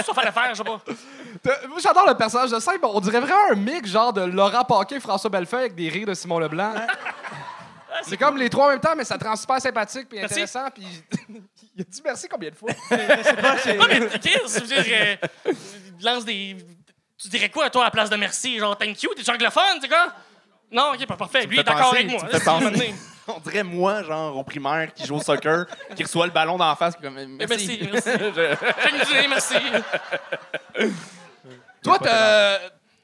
[0.03, 1.67] qu'il fallait faire, je sais pas.
[1.67, 2.91] Moi, j'adore le personnage de Simon.
[2.93, 6.13] On dirait vraiment un mix genre de Laurent Paquet, François Bellefeuille avec des rires de
[6.13, 6.73] Simon Leblanc.
[8.07, 10.33] C'est comme les trois en même temps, mais ça te rend super sympathique puis Merci.
[10.33, 10.67] intéressant.
[10.73, 10.85] Puis
[11.75, 12.69] il a dit merci combien de fois?
[12.91, 14.85] Non, mais Chris, je veux dire,
[15.45, 15.51] euh,
[15.99, 16.55] il lance des.
[17.17, 18.59] Tu dirais quoi, toi, à la place de merci?
[18.59, 20.13] Genre, thank you, t'es anglophone, c'est quoi?
[20.71, 21.45] Non, ok, pas parfait.
[21.45, 22.19] Lui, il est d'accord penser- avec moi.
[22.19, 22.93] tu me fais C'est penser.
[23.29, 26.73] On dirait moi, genre au primaire, qui joue au soccer, qui reçoit le ballon d'en
[26.77, 27.37] face, puis comme merci.
[27.37, 28.09] merci, merci.
[28.09, 29.55] Thank you, merci.
[31.83, 32.59] Toi, t'as-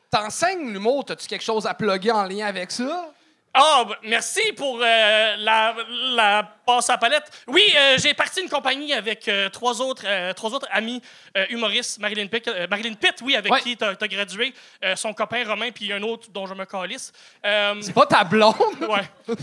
[0.09, 1.05] t'enseignes l'humour.
[1.05, 3.09] T'as-tu quelque chose à plugger en lien avec ça?
[3.55, 5.75] Ah, ben, merci pour euh, la,
[6.15, 7.29] la passe à palette.
[7.47, 11.01] Oui, euh, j'ai parti une compagnie avec euh, trois, autres, trois autres amis
[11.49, 11.99] humoristes.
[11.99, 13.61] Marilyn Pitt, Marilyn Pitt, oui, avec Ouais.
[13.61, 14.53] qui tu as, gradué.
[14.95, 17.11] son copain Romain, puis un autre dont je me calisse.
[17.43, 18.55] C'est pas ta blonde?
[18.81, 19.07] ouais.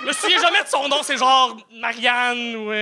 [0.00, 1.02] je me souviens jamais de son nom.
[1.02, 2.72] C'est genre Marianne ou...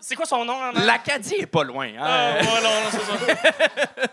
[0.00, 0.54] c'est quoi son nom?
[0.54, 1.86] en L'Acadie est pas loin.
[1.88, 1.98] Hein?
[2.00, 4.06] ah, voilà, non, c'est ça.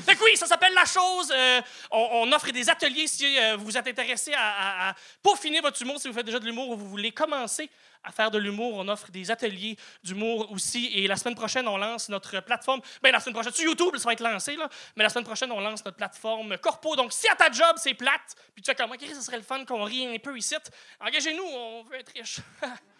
[0.02, 1.32] fait que oui, ça s'appelle La Chose.
[1.34, 5.60] Euh, on, on offre des ateliers si euh, vous êtes intéressé à, à- à peaufiner
[5.60, 7.70] votre humour, si vous faites déjà de l'humour ou vous voulez commencer
[8.04, 8.74] à faire de l'humour.
[8.74, 10.90] On offre des ateliers d'humour aussi.
[10.94, 12.80] Et la semaine prochaine, on lance notre plateforme.
[13.02, 14.68] Ben la semaine prochaine, sur YouTube, ça va être lancé, là.
[14.96, 16.96] Mais la semaine prochaine, on lance notre plateforme Corpo.
[16.96, 19.42] Donc, si à ta job, c'est plate, puis tu fais comme, OK, ça serait le
[19.44, 20.56] fun qu'on rie un peu ici,
[21.00, 22.38] engagez-nous, on veut être riche.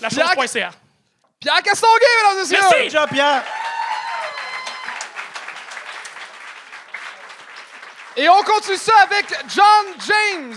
[0.00, 0.70] La chose.ca.
[1.40, 2.58] Pierre Castonguay, mesdames et messieurs!
[2.72, 2.90] Merci!
[2.90, 3.42] Job, Pierre.
[8.16, 10.54] Et on continue ça avec John James.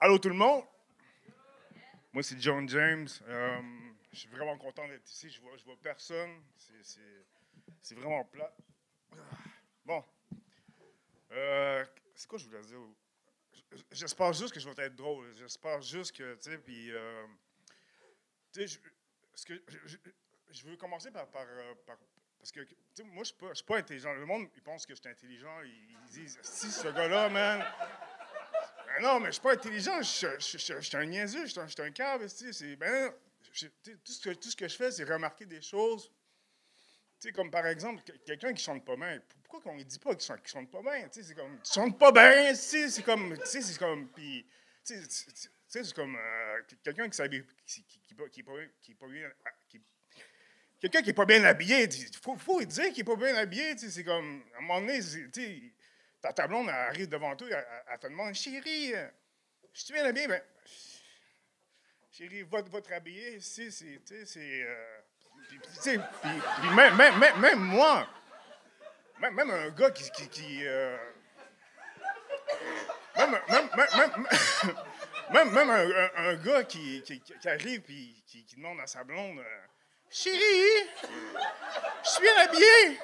[0.00, 0.62] Allô tout le monde?
[2.12, 3.08] Moi, c'est John James.
[3.28, 3.60] Euh,
[4.12, 5.28] je suis vraiment content d'être ici.
[5.30, 6.30] Je vois, je vois personne.
[6.56, 7.04] C'est-
[7.80, 8.54] C'est vraiment plat.
[9.84, 10.04] Bon.
[11.32, 12.78] Euh, c'est quoi je voulais dire?
[13.92, 15.34] J'espère juste que je vais être drôle.
[15.36, 16.92] J'espère juste que, tu sais, puis...
[16.92, 17.26] euh,
[18.52, 18.80] tu sais,
[20.50, 21.24] je, veux commencer euh,
[21.86, 21.98] par-
[22.38, 24.12] parce que, tu sais, moi, je je suis pas intelligent.
[24.14, 25.60] Le monde, ils pensent que je suis intelligent.
[25.62, 27.64] Ils, disent, si, ce gars-là, man...
[28.86, 32.28] Ben non, mais je suis pas intelligent, je, suis un niaiseux, je suis un, un
[32.28, 33.12] c'est ben
[33.52, 36.10] tout ce que je fais c'est remarquer des choses.
[37.20, 39.98] Tu sais comme par exemple que- quelqu'un qui chante pas bien, pourquoi qu'on ne dit
[39.98, 43.36] pas qu'il chante, pas bien, tu sais c'est comme tu chantes pas bien, c'est comme
[43.38, 44.46] tu sais c'est comme puis
[44.84, 49.30] tu sais, c'est comme euh, quelqu'un qui s'habille qui qui qui, est pas qui bien
[49.68, 49.82] qui-
[50.80, 53.74] Quelqu'un qui est pas bien habillé, il faut, dire qu'il est pas bien habillé.
[53.74, 55.62] tu sais, C'est comme, à un moment donné, tu sais,
[56.20, 59.08] ta, ta blonde arrive devant toi, elle, elle- te demande Chérie, euh,
[59.72, 60.28] je suis bien habillé.
[60.28, 60.40] Ben,
[62.12, 63.40] chérie, va, va te rhabiller.
[63.40, 64.00] Si, c'est.
[64.04, 64.62] Tu sais, c'est.
[64.62, 65.00] euh,
[65.48, 66.00] puis-
[66.60, 68.06] puis, même, même, même, moi,
[69.20, 70.10] même, même un gars qui.
[70.12, 70.96] qui, qui, euh,
[73.16, 73.68] même, même,
[75.52, 75.70] même,
[76.16, 79.60] un, gars qui, qui, arrive et qui, demande à sa blonde euh,
[80.10, 80.88] Chérie,
[82.04, 82.98] je suis habillé.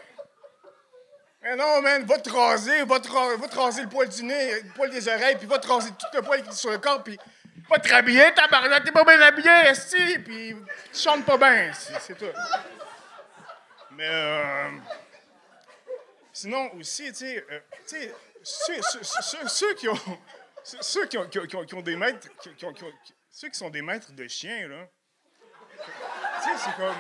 [1.43, 4.23] Mais non, man, va te raser, va te, ra- va te raser le poil du
[4.25, 7.03] nez, le poil des oreilles, puis va te raser tout le poil sur le corps,
[7.05, 7.19] puis
[7.68, 10.57] va te rhabiller, tabarnak, t'es pas bien habillé, esti, puis
[10.92, 12.24] tu chantes pas bien, c'est tout.
[13.92, 14.70] Mais, euh,
[16.33, 17.61] sinon aussi, tu sais, euh,
[18.42, 18.81] ceux,
[19.48, 19.98] ceux- qui ont,
[20.62, 22.29] ceux- qui ont, qui ont- des maîtres,
[23.31, 24.87] ceux qui sont des maîtres de chiens, là,
[26.42, 26.96] Tu sais, c'est comme.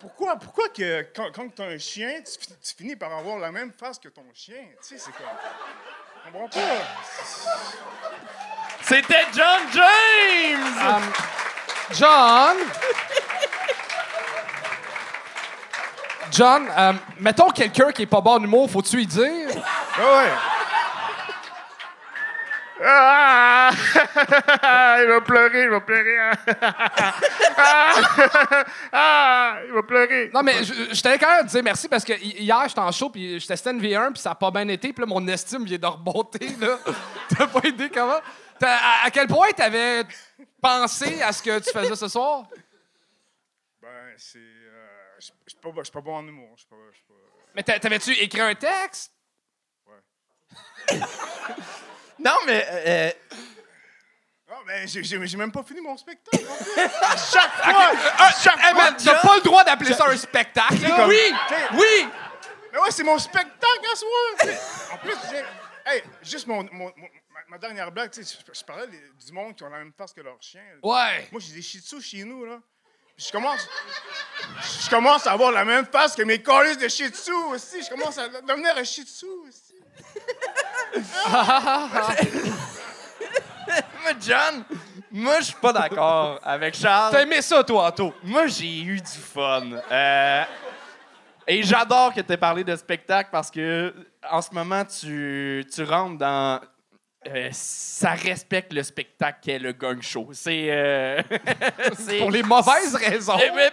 [0.00, 3.38] Pourquoi, pourquoi que quand, quand tu as un chien, tu, fi- tu finis par avoir
[3.38, 4.66] la même face que ton chien?
[4.82, 5.26] Tu sais, c'est comme.
[6.26, 6.58] Je comprends pas.
[8.86, 10.78] C'était John James!
[10.80, 11.02] Um,
[11.92, 12.56] John?
[16.30, 19.48] John, euh, mettons quelqu'un qui est pas bon en humour, faut-tu lui dire?
[19.96, 20.30] Ah ouais.
[22.84, 23.70] Ah!
[25.02, 26.16] il va pleurer, il va pleurer.
[27.56, 27.94] Ah!
[28.92, 29.56] Ah!
[29.66, 30.30] Il va pleurer.
[30.32, 32.62] Non, mais je, je tenais quand même à te dire merci parce que hi- hier,
[32.68, 35.00] j'étais en show, puis je testais une V1, puis ça a pas bien été, puis
[35.00, 36.76] là, mon estime vient de remonter, là.
[37.36, 38.20] T'as pas idée comment?
[38.62, 40.04] À, à quel point t'avais
[40.60, 42.46] pensé à ce que tu faisais ce soir?
[43.82, 44.38] Ben, c'est.
[44.38, 46.56] euh, Je je suis pas, pas bon en humour.
[46.68, 46.76] Pas.
[46.76, 47.14] pas-
[47.54, 49.12] Mais t'a- t'avais-tu écrit un texte?
[52.18, 52.66] Non, mais.
[52.70, 53.10] euh,
[54.48, 56.44] Non, mais j'ai- même pas fini mon spectacle.
[57.02, 57.92] À chaque fois!
[58.18, 58.84] À chaque Hey, fois!
[58.90, 61.34] man, t'as pas le droit d'appeler ça un spectacle, comme- Oui!
[61.74, 62.08] Oui!
[62.72, 64.08] Mais ouais, c'est mon spectacle à soi!
[64.92, 65.44] En plus, j'ai.
[65.92, 67.08] Hey, juste mon, mon- mon-
[67.48, 70.12] ma, dernière blague, tu sais, je, je parlais du monde qui ont la même face
[70.12, 70.62] que leur chien.
[70.82, 71.28] Ouais.
[71.30, 72.60] Moi, j'ai des shih tzus chez nous, là.
[73.16, 73.66] Je commence.
[74.84, 77.82] Je commence à avoir la même face que mes colis de shih tzu aussi.
[77.82, 79.74] Je commence à devenir un shih tzu aussi.
[84.02, 84.64] moi, John,
[85.10, 87.12] moi, je suis pas d'accord avec Charles.
[87.12, 88.12] T'as aimé ça, toi, Anto?
[88.22, 89.80] Moi, j'ai eu du fun.
[89.90, 90.44] Euh,
[91.46, 93.94] et j'adore que tu aies parlé de spectacle parce que
[94.30, 96.60] en ce moment, tu, tu rentres dans.
[97.28, 100.28] Euh, ça respecte le spectacle qu'est le gang show.
[100.32, 100.66] C'est.
[100.70, 101.22] euh,
[102.18, 103.38] Pour les mauvaises raisons.
[103.42, 103.70] Eh ben,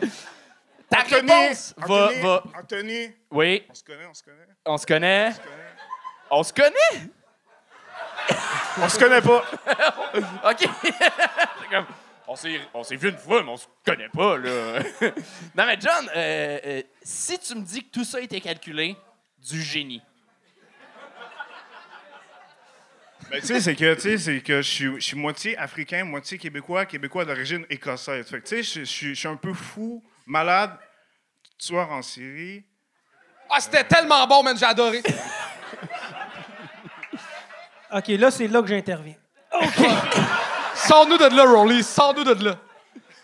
[0.00, 0.08] ben!
[0.88, 4.36] Ta Anthony, réponse va, Anthony, va- Anthony, Oui, on se connaît, on se connaît.
[4.66, 5.32] on se connaît.
[6.30, 6.72] On se connaît.
[6.74, 7.10] On se connaît?
[8.78, 9.44] On se connaît pas.
[10.50, 10.68] OK.
[11.70, 11.86] Comme,
[12.28, 12.36] on
[12.84, 14.78] s'est, vu une fois, mais on se connaît pas, là.
[15.54, 18.96] non, mais John, euh, euh, si tu me dis que tout ça été calculé,
[19.38, 20.02] du génie.
[23.32, 26.04] Ben, tu sais, c'est que, tu sais, c'est que je suis, je suis moitié africain,
[26.04, 28.26] moitié québécois, québécois d'origine écossaise.
[28.28, 30.76] Fait que, tu sais, je, je suis- je suis un peu fou, malade,
[31.58, 32.62] tueur en série.
[33.48, 35.00] Ah, c'était tellement bon, man, j'ai adoré.
[37.94, 39.16] OK, là, c'est là que j'interviens.
[40.74, 42.58] Sors-nous de là, Rolly, sors-nous de là.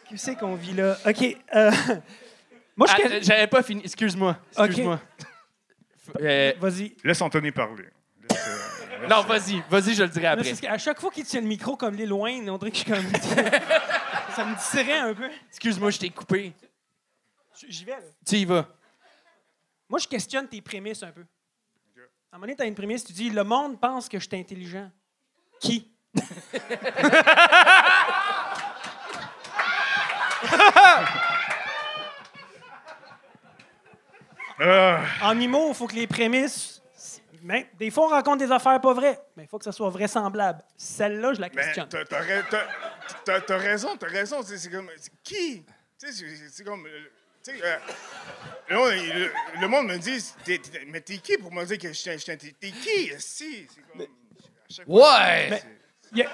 [0.09, 0.97] Qu'est-ce qu'on vit là?
[1.07, 1.37] OK.
[1.55, 1.71] euh,
[2.77, 2.93] moi, je...
[2.93, 3.83] Ah, connais- j'avais pas fini.
[3.85, 4.39] Excuse-moi.
[4.59, 5.01] Excuse-moi.
[6.21, 6.97] Euh, Vas-y.
[7.05, 7.85] Laisse Anthony parler.
[8.31, 8.78] Laisse, euh, laisse-
[9.09, 9.63] non, vas-y.
[9.69, 10.49] Vas-y, je le dirai après.
[10.49, 12.83] parce qu'à chaque fois qu'il tient le micro comme les loin, on dirait que je
[12.83, 13.07] suis comme...
[14.35, 15.29] ça me distrait un peu.
[15.49, 16.53] Excuse-moi, je t'ai coupé.
[17.69, 17.99] J'y vais, là.
[18.27, 18.67] Tu y vas.
[19.89, 21.23] Moi, je questionne tes prémices un peu.
[22.31, 24.29] À un moment donné, tu as une prémisse, tu dis «Le monde pense que je
[24.29, 24.91] suis intelligent.»
[25.61, 25.91] Qui?
[34.61, 36.78] Ah, En humour, il faut que les prémices...
[37.43, 39.91] Mais, des fois, on raconte des affaires pas vraies, mais il faut que ça soit
[39.91, 40.63] vraisemblable.
[40.77, 41.89] Celle-là, je la mais questionne.
[41.89, 42.67] t'as, t'as ra- t'as-
[43.25, 44.43] t'as- t'as raison, t'as raison.
[44.43, 44.91] C'est, c'est comme.
[44.97, 45.65] c'est qui?
[45.99, 46.87] Tu sais, c'est, c'est comme.
[46.87, 47.09] euh,
[47.49, 47.77] euh,
[48.69, 51.65] le, monde, il- le- le monde me dit, t'es- t'es- mais t'es qui pour me
[51.65, 53.11] dire que je suis T'es, t'es qui?
[53.19, 54.03] Si, c'est comme.
[54.03, 54.05] à
[54.69, 55.63] chaque fois, Ouais.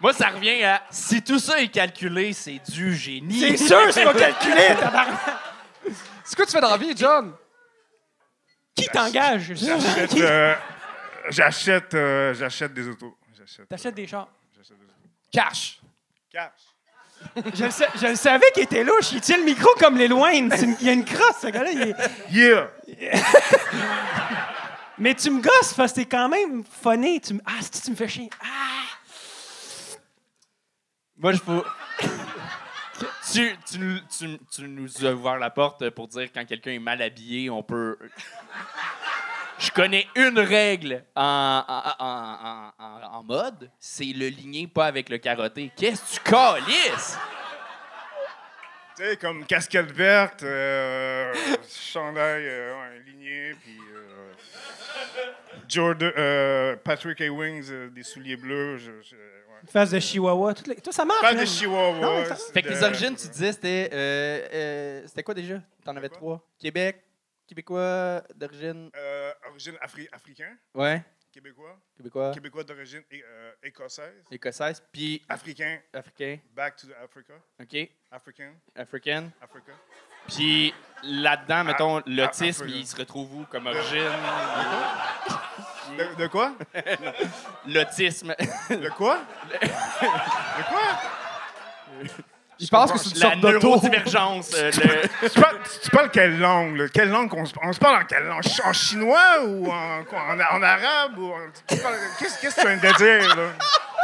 [0.00, 3.40] Moi, ça revient à si tout ça est calculé, c'est du génie.
[3.40, 5.18] C'est sûr, c'est pas calculé, tabarnak!
[6.24, 7.32] C'est quoi tu fais dans la vie, John?
[8.74, 9.52] Qui t'engage?
[9.54, 10.54] J'achète, euh,
[11.30, 13.16] j'achète, euh, j'achète des autos.
[13.38, 14.28] J'achète, T'achètes des chars.
[14.56, 14.92] j'achète des autos.
[15.32, 15.80] Cash.
[16.30, 16.50] Cash.
[17.54, 19.12] Je le, sa- je le savais qu'il était louche.
[19.12, 20.30] Il tient le micro comme les loin.
[20.50, 21.70] C'est une- Il y a une crosse, ce gars-là.
[21.70, 21.94] il est-
[22.30, 22.70] Yeah!
[24.98, 27.20] Mais tu me gosses parce que t'es quand même funny.
[27.20, 27.40] Tu me...
[27.46, 28.30] Ah, si tu me fais chier.
[28.42, 28.46] Ah!
[31.16, 31.64] Moi, je faut.
[33.32, 37.98] Tu, nous- as ouvert la porte pour dire quand quelqu'un est mal habillé, on peut.
[39.58, 41.62] Je connais une règle en,
[43.24, 45.70] mode, c'est le ligné pas avec le carotté.
[45.76, 47.18] Qu'est-ce que tu calisses?
[48.96, 51.32] Tu sais, comme casquette verte, euh,
[51.68, 54.32] chandail euh, ligné, puis euh,
[56.16, 57.28] euh, Patrick A.
[57.28, 58.78] Wings, euh, des souliers bleus.
[59.62, 60.54] Une face de chihuahua.
[60.54, 61.20] Tout, le- tout ça marche.
[61.20, 61.40] Pas man.
[61.40, 61.98] de chihuahua.
[62.00, 63.90] Non, ça- Fait que tes origines, tu disais, c'était.
[63.92, 65.60] euh, euh, c'était quoi déjà?
[65.84, 66.40] T'en avais trois.
[66.58, 67.02] Québec,
[67.46, 68.90] Québécois d'origine.
[68.96, 71.02] Euh, origine afri- africain, Ouais.
[71.32, 76.38] québécois, Québécois, québécois d'origine euh, écossaise, écossaise, puis africain, africain.
[76.54, 77.90] back to the Africa, OK.
[78.10, 79.30] African, African.
[79.42, 79.72] Africa.
[80.28, 82.78] Puis là-dedans, mettons, ah, l'autisme, Africa.
[82.78, 84.08] il se retrouve où comme origine?
[85.98, 86.52] De, de quoi?
[87.66, 88.34] L'autisme.
[88.70, 89.18] De quoi?
[89.52, 89.58] De
[90.68, 90.80] quoi?
[92.60, 93.66] Je pense que c'est une sorte d'auto.
[93.68, 94.52] neurodivergence.
[94.54, 96.88] euh, le- Tu parles, tu parles quelle langue, là?
[96.88, 98.42] Quelle langue qu'on se, on se parle en quelle langue?
[98.64, 101.18] En chinois ou en, quoi, en, en arabe?
[101.18, 103.48] ou en- tu parles- Qu'est-ce qu'est-ce que tu viens de dire, là?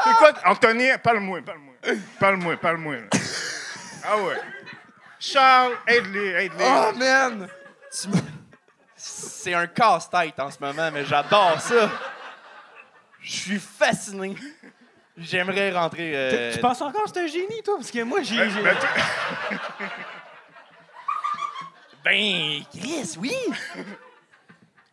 [0.05, 0.33] C'est quoi?
[0.47, 1.75] Anthony, parle-moi, parle-moi.
[2.19, 3.03] Parle-moi, parle-moi, là.
[4.05, 4.37] Ah ouais.
[5.19, 6.65] Charles, aide-les, aide-les.
[6.67, 7.49] Oh, man!
[7.93, 8.09] tu
[9.03, 11.91] C'est un casse-tête en ce moment, mais j'adore ça.
[13.23, 14.35] Je suis fasciné.
[15.17, 16.13] J'aimerais rentrer.
[16.15, 17.77] euh, Tu penses encore que c'est un génie, toi?
[17.79, 18.37] Parce que moi, j'ai.
[18.37, 19.57] Ben, j'ai- ben, tu-
[22.05, 23.35] Ben, Chris, oui.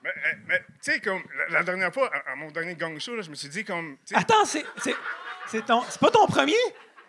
[0.03, 0.13] mais, euh,
[0.47, 3.21] mais, tu sais, comme la, la dernière fois, à, à mon dernier gang show, là,
[3.21, 3.97] je me suis dit, comme.
[4.05, 4.65] tu sais, Attends, c'est.
[4.83, 4.95] C'est
[5.47, 5.81] c'est ton...
[5.89, 6.57] c'est pas ton premier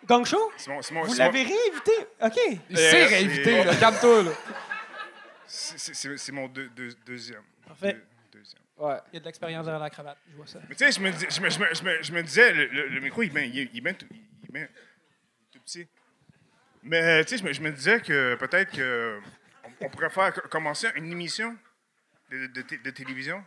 [0.07, 0.51] gang show?
[0.55, 1.91] c'est mon- c'est mon- Vous c'est mon- l'avez réinvité?
[2.21, 2.59] OK.
[2.69, 3.75] Il s'est Euh, réinvité, c'est- là.
[3.75, 4.31] Calme-toi, là.
[6.17, 7.43] C'est- mon deux- deux- deuxième.
[7.67, 7.93] Parfait.
[7.93, 8.61] Deux- deuxième.
[8.77, 8.95] Ouais.
[9.11, 10.17] Il y a de l'expérience derrière la cravate.
[10.31, 10.59] Je vois ça.
[10.69, 12.87] Mais tu sais, je me, dis- je, me, je, me, je, me, disais, le, le-
[12.87, 14.05] le micro, il est bien il il tout,
[14.53, 14.67] il
[15.51, 15.87] tout petit.
[16.83, 19.19] Mais tu sais, je me, je me disais que peut-être que
[19.81, 21.57] on, pourrait faire co- commencer une émission
[22.31, 23.43] de, de, té- de télévision.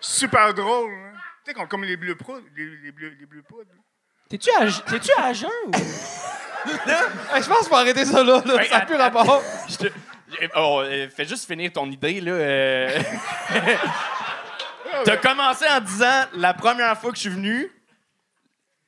[0.00, 1.12] Super drôle, hein.
[1.44, 2.46] Tu sais, comme- comme les bleus poudres.
[2.54, 3.70] Les, les bleus, les bleus poudres.
[4.28, 5.70] T'es-tu à, t'es-tu à jeun ou?
[7.32, 8.42] Hey, je pense qu'il faut arrêter ça, là.
[8.44, 8.62] là.
[8.62, 9.42] Hey, ça n'a plus rapport.
[9.66, 9.92] Je te-
[10.56, 12.32] Oh, euh, fais juste finir ton idée, là.
[12.32, 12.98] euh.
[15.04, 17.70] T'as commencé en disant la première fois que je suis venu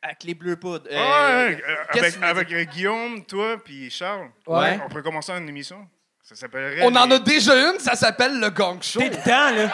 [0.03, 0.89] avec les bleus poudres.
[0.91, 4.29] Euh, ouais, euh, avec, Guillaume, toi, puis Charles.
[4.47, 4.81] Ouais.
[4.85, 5.87] On pourrait commencer une émission.
[6.23, 6.83] Ça s'appellerait.
[6.83, 8.99] On en a déjà une, ça s'appelle le Gang Show.
[9.01, 9.73] T'es dedans, là.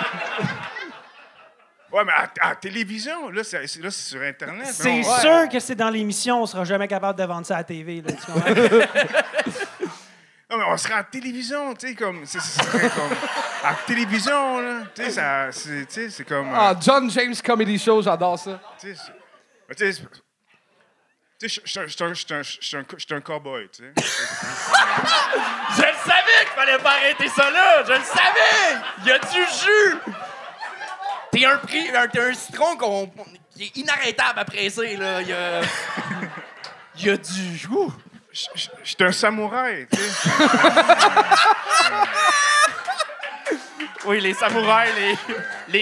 [1.90, 4.66] Ouais, mais à, à télévision, là, c'est c'est- là, c'est sur Internet.
[4.70, 7.64] C'est sûr que c'est dans l'émission, on sera jamais capable de vendre ça à la
[7.64, 8.02] TV.
[8.02, 8.54] Là, tu comprends?
[10.50, 12.24] Non, mais on serait à la télévision, tu sais, comme.
[12.24, 12.38] C'est
[12.94, 13.12] comme.
[13.62, 14.80] À la télévision, là.
[14.94, 15.50] Tu sais, ça.
[15.52, 16.48] C'est comme.
[16.52, 18.58] euh, Ah, John James Comedy Show, j'adore ça.
[18.80, 19.02] tu sais,
[19.76, 22.58] tu sais, je-
[23.00, 23.92] suis un- cowboy, tu sais.
[23.96, 27.84] Je le savais qu'il fallait pas arrêter ça là!
[27.84, 28.80] Je le savais!
[29.00, 29.96] Il y a du jus!
[31.30, 33.12] T'es un, prix, un, un citron qu'on,
[33.54, 35.20] qui est inarrêtable à presser, là.
[35.22, 35.60] Il y a,
[36.96, 37.66] y a du...
[37.70, 37.92] Ouh.
[38.84, 40.30] Suis un samouraï, tu sais.
[44.06, 45.16] Oui, les samouraïs, les,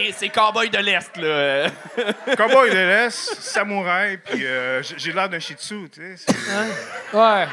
[0.06, 1.68] les, ces cowboys de l'Est, là.
[2.36, 6.24] Cowboy de l'Est, samouraï, puis euh, j'ai j'ai l'air d'un shih tzu, tu sais.
[6.26, 7.46] c'est- Ouais.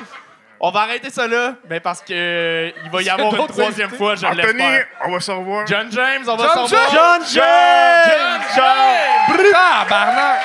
[0.59, 3.89] On va arrêter ça là, mais parce que euh, il va y avoir une troisième
[3.89, 4.85] fois, je Anthony, l'espère.
[5.05, 5.67] on va se revoir.
[5.67, 6.89] John James, on va John s'en voir.
[6.89, 6.93] James!
[6.93, 8.41] John James!
[8.55, 9.51] John James!
[9.51, 10.41] Tabarnak!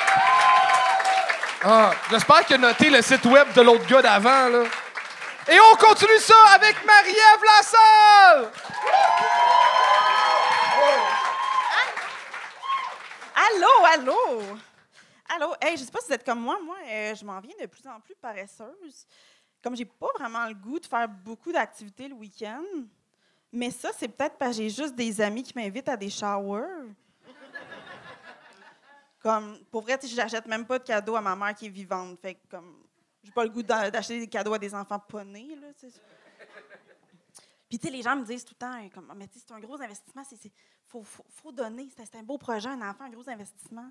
[1.65, 4.65] Ah, J'espère qu'il a noté le site web de l'autre gars d'avant, là.
[5.51, 8.53] Et on continue ça avec Marie-Ève Lassalle!
[13.35, 14.43] Allô, allô!
[15.35, 16.59] Allô, hey, je sais pas si vous êtes comme moi.
[16.65, 19.07] Moi, euh, je m'en viens de plus en plus paresseuse.
[19.63, 22.63] Comme j'ai pas vraiment le goût de faire beaucoup d'activités le week-end,
[23.53, 26.87] mais ça, c'est peut-être parce que j'ai juste des amis qui m'invitent à des showers.
[29.71, 32.19] Pour vrai, sais, j'achète même pas de cadeaux à ma mère qui est vivante.
[32.21, 32.85] Fait comme,
[33.23, 35.91] j'ai pas le goût d'a- d'acheter des cadeaux à des enfants pas nés, là, tu
[35.91, 36.01] sais.
[37.69, 39.53] Puis, tu sais, les gens me disent tout le temps, euh, comme, Ah, mais c'est
[39.53, 40.53] un gros investissement, c'est-
[40.87, 41.89] faut, donner.
[41.95, 43.91] C'est, un beau projet, un enfant, un gros investissement.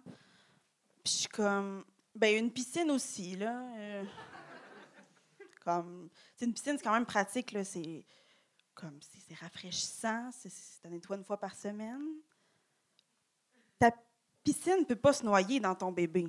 [1.04, 3.62] Puis, je suis comme, ben, une piscine aussi, là.
[3.78, 4.04] euh,
[5.63, 7.56] comme, c'est une piscine, c'est quand même pratique.
[7.63, 8.04] C'est,
[8.73, 10.50] comme, c'est, rafraîchissant, c'est,
[10.82, 12.08] t'en nettoies une fois par semaine.
[14.47, 16.25] Piscine ne peut pas se noyer dans ton bébé.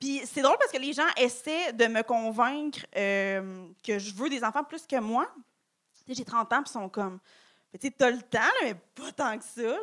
[0.00, 4.30] Puis c'est drôle parce que les gens essaient de me convaincre euh, que je veux
[4.30, 5.30] des enfants plus que moi.
[6.08, 7.20] J'ai 30 ans, puis ils sont comme.
[7.74, 9.76] Tu sais, t'as le temps, mais pas tant que ça.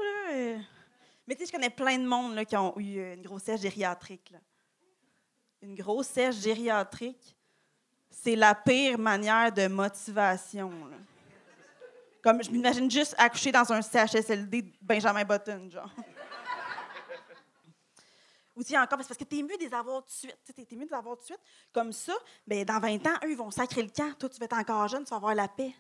[1.28, 4.34] Mais tu sais, je connais plein de monde qui ont eu euh, une grossesse gériatrique.
[5.62, 7.38] Une grossesse gériatrique,
[8.10, 10.72] c'est la pire manière de motivation.
[12.26, 15.92] Comme je m'imagine juste accoucher dans un CHSLD de Benjamin Button, genre.
[18.56, 20.38] Ou sais, encore, parce que t'es mieux de les avoir tout de suite.
[20.44, 21.40] Sais, T'es mieux de les avoir tout de suite.
[21.72, 22.14] Comme ça,
[22.48, 24.12] ben, dans 20 ans, eux, ils vont sacrer le camp.
[24.18, 25.76] Toi, tu vas être encore jeune, tu vas avoir la paix.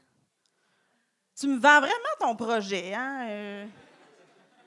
[1.35, 3.27] Tu me vends vraiment ton projet, hein?
[3.27, 3.67] euh.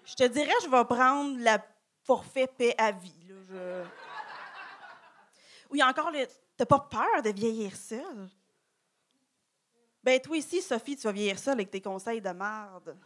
[0.04, 1.64] je te dirais, je vais prendre la
[2.02, 3.24] forfait paix à vie.
[3.28, 3.84] Là.
[5.70, 6.10] Ou il y a encore.
[6.56, 8.28] T'as pas peur de vieillir seul?
[10.08, 12.96] Ben, toi ici, Sophie, tu vas vieillir seule avec tes conseils de marde.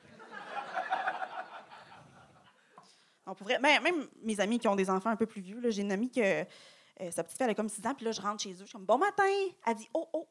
[3.26, 5.82] On pourrait, ben, même mes amis qui ont des enfants un peu plus vieux, j'ai
[5.82, 8.40] une amie que euh, sa petite fille a comme 6 ans, puis là, je rentre
[8.40, 9.24] chez eux, je suis comme bon matin.
[9.66, 10.28] Elle dit oh, oh.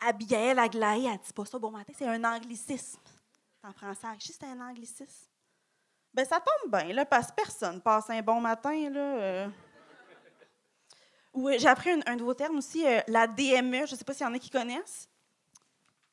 [0.00, 2.98] Abigail Aglaé, elle dit pas ça bon matin, c'est un anglicisme.
[3.62, 5.28] En français, c'est un anglicisme.
[6.12, 9.18] Ben, ça tombe bien, là, parce que personne passe un bon matin, là.
[9.18, 9.48] euh.
[11.32, 13.86] Oui, j'ai appris un, nouveau terme aussi, euh, la DME.
[13.86, 15.08] Je ne sais pas s'il y en a qui connaissent.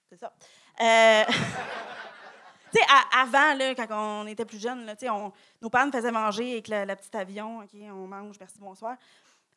[0.09, 0.33] C'est ça.
[0.81, 1.23] Euh,
[2.71, 6.53] tu sais, avant, là, quand on était plus sais, on- nos parents nous faisaient manger
[6.53, 7.59] avec le, le petit avion.
[7.59, 8.95] OK, on mange, merci, bonsoir.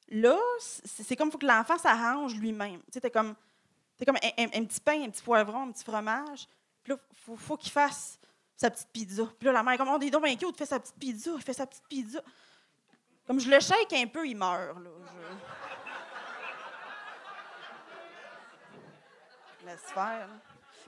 [0.09, 2.81] Là, c'est comme il faut que l'enfant s'arrange lui-même.
[2.81, 3.35] Tu sais, t'as comme,
[4.05, 6.47] comme un, petit pain, un petit poivron, un petit fromage.
[6.83, 6.99] Puis là,
[7.37, 8.19] faut, qu'il fasse
[8.57, 9.25] sa petite pizza.
[9.39, 11.31] Puis là, la mère est comme, on est donc bien cute, fait sa petite pizza,
[11.35, 12.21] il fait sa petite pizza.
[13.27, 14.91] Comme je le shake un peu, il meurt, là.
[19.65, 20.29] Laisse faire.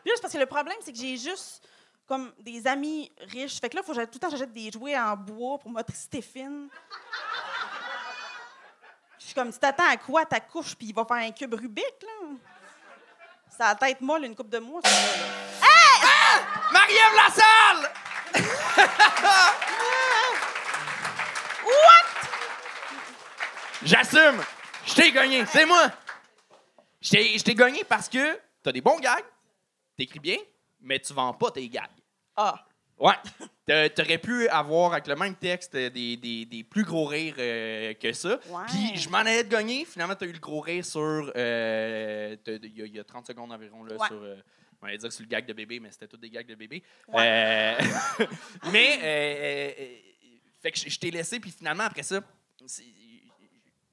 [0.03, 1.67] Puis là, c'est parce que le problème, c'est que j'ai juste
[2.07, 3.61] comme des amis riches.
[3.61, 6.21] Fait que là, faut que tout le temps j'achète des jouets en bois pour motricité
[6.21, 6.69] fine.
[9.19, 10.27] Je suis comme, tu t'attends à quoi?
[10.27, 12.29] Ta couche, puis il va faire un cube Rubik, là?
[13.57, 14.97] Ça a la tête molle une coupe de mois, ça, là.
[16.73, 17.93] Marie-Ève Lassalle!
[23.83, 24.43] J'assume!
[24.85, 25.91] Je t'ai gagné, c'est moi!
[27.01, 29.25] Je t'ai je t'ai gagné parce que t'as des bons gags,
[29.97, 30.39] t'écris bien,
[30.81, 31.85] mais tu vends pas tes gags.
[32.37, 33.15] Ah, Ouais.
[33.67, 37.93] T'a- T'aurais pu avoir, avec le même texte, des, des- des plus gros rires euh,
[37.95, 38.39] que ça.
[38.49, 38.63] Ouais.
[38.69, 39.85] Puis je m'en allais de gagner.
[39.85, 41.01] Finalement, t'as eu le gros rire sur.
[41.35, 44.07] euh, Il y, a- il y a 30 secondes environ, là, Ouais.
[44.07, 44.23] sur.
[44.23, 44.37] euh,
[44.81, 46.85] on allait dire sur le gag de bébé, mais c'était tous des gags de bébé.
[47.09, 47.77] Ouais.
[47.79, 47.79] Euh,
[48.73, 48.99] mais.
[49.03, 49.97] euh, euh,
[50.63, 52.21] fait que je, t'ai laissé, puis finalement, après ça,
[52.67, 52.85] c'est-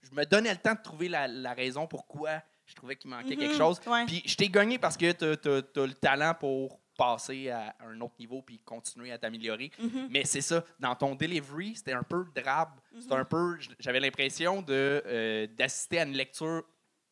[0.03, 3.35] je me donnais le temps de trouver la, la raison pourquoi je trouvais qu'il manquait
[3.35, 3.79] quelque Mhm, chose.
[3.85, 4.05] ouais.
[4.05, 5.49] Puis je t'ai gagné parce que t'as
[5.81, 9.71] as, le talent pour passer à un autre niveau puis continuer à t'améliorer.
[9.79, 10.07] Mhm.
[10.11, 12.69] Mais c'est ça, dans ton delivery, c'était un peu drabe.
[12.99, 16.63] C'était un peu, j'avais l'impression de euh, d'assister à une lecture,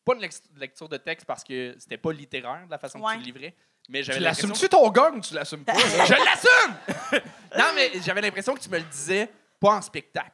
[0.04, 3.14] pas une lecture de texte parce que c'était pas littéraire de la façon que Ouais.
[3.14, 3.54] tu le livrais,
[3.88, 4.48] mais Tu j'avais l'impression.
[4.48, 5.72] l'assumes-tu ton gang ou tu l'assumes pas?
[5.74, 7.22] Je l'assume!
[7.58, 10.30] non, mais j'avais l'impression que tu me le disais pas en spectacle.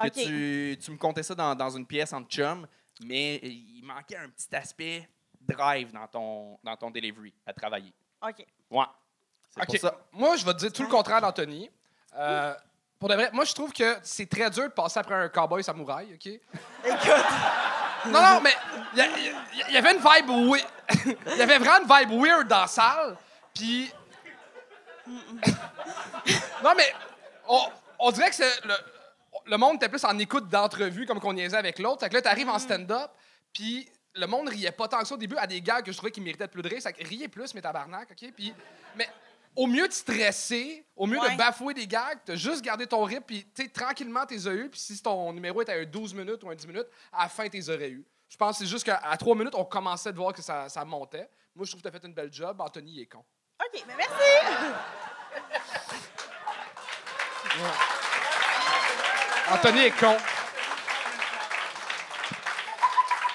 [0.00, 2.66] Que tu, tu me comptais ça dans, dans une pièce en chum,
[3.02, 5.08] mais il manquait un petit aspect
[5.40, 7.92] drive dans ton, dans ton delivery à travailler.
[8.22, 8.46] OK.
[8.70, 8.84] Ouais.
[9.50, 9.98] C'est pour ça.
[10.12, 11.70] Moi, je vais te dire tout le contraire d'Anthony.
[12.16, 12.54] Euh,
[12.98, 15.62] pour de vrai, moi, je trouve que c'est très dur de passer après un cowboy
[15.62, 16.26] samouraï, OK?
[16.26, 17.24] Écoute,
[18.06, 18.54] Non, non, mais
[18.94, 20.66] il y, y avait une vibe weird.
[21.32, 23.16] Il y avait vraiment une vibe weird dans la salle.
[23.54, 23.90] Puis.
[25.06, 26.92] non, mais
[27.48, 27.60] on,
[27.98, 28.74] on dirait que c'est le,
[29.46, 32.00] le monde était plus en écoute d'entrevue, comme qu'on niaisait avec l'autre.
[32.00, 33.10] Fait que là, t'arrives en stand-up,
[33.52, 35.96] puis le monde riait pas tant que ça au début à des gars que je
[35.96, 36.80] trouvais qu'ils méritaient de plus de rire.
[36.82, 38.32] Ça riait plus, mais tabarnak, OK?
[38.34, 38.54] Puis,
[38.96, 39.08] mais
[39.56, 41.32] au mieux de stresser, au mieux Ouais.
[41.32, 44.68] de bafouer des gags, t'as juste gardé ton rythme, puis tu sais, tranquillement, t'es eu.
[44.70, 47.28] Puis si ton numéro était à un 12 minutes ou un 10 minutes, à la
[47.28, 48.04] fin, t'es aurais eu.
[48.28, 50.68] Je pense que c'est juste qu'à à 3 minutes, on commençait de voir que ça,
[50.68, 51.28] ça montait.
[51.54, 52.60] Moi, je trouve que t'as fait une belle job.
[52.60, 53.18] Anthony, il est con.
[53.64, 54.12] OK, mais merci.
[59.50, 60.16] Anthony est con.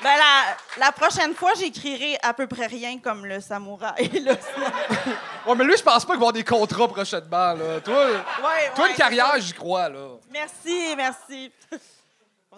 [0.02, 4.08] Ben, la, la prochaine fois, j'écrirai à peu près rien comme le samouraï.
[4.22, 4.34] Là,
[5.46, 7.82] Ouais, mais lui, je pense pas qu'il va avoir des contrats prochainement, là.
[7.82, 10.12] Toi, Ouais, toi ouais, une carrière, j'y crois, là.
[10.32, 11.52] Merci, merci.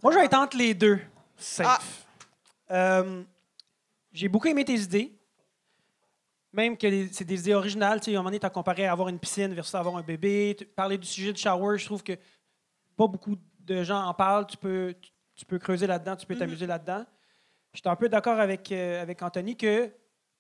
[0.04, 1.00] Moi, je vais être entre les deux.
[1.38, 1.66] Safe.
[1.68, 1.80] Ah.
[2.76, 3.24] Euh,
[4.14, 5.12] J'ai beaucoup aimé tes idées.
[6.54, 8.02] Même que c'est des idées originales.
[8.02, 9.96] Tu sais, à un moment donné, tu as comparé à avoir une piscine versus avoir
[9.98, 10.56] un bébé.
[10.60, 12.14] Tu- Parler du sujet de shower, je trouve que
[12.98, 14.48] pas beaucoup de gens en parlent.
[14.48, 17.06] Tu peux, tu, tu peux creuser là-dedans, tu peux t'amuser là-dedans.
[17.74, 19.92] Je suis un peu d'accord avec, euh, avec Anthony que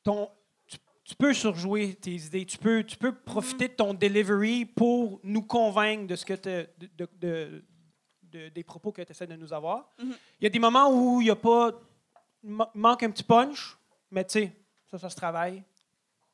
[0.04, 0.30] ton,
[0.68, 2.46] tu, tu peux surjouer tes idées.
[2.46, 6.68] Tu peux, tu peux profiter de ton delivery pour nous convaincre de ce que de,
[6.98, 7.64] de- de-
[8.24, 9.90] de- des propos que tu essaies de nous avoir.
[10.00, 11.72] Il y a des moments où il y a pas.
[12.44, 13.78] manque un petit punch,
[14.10, 14.52] mais tu sais,
[14.90, 15.62] ça, ça se travaille.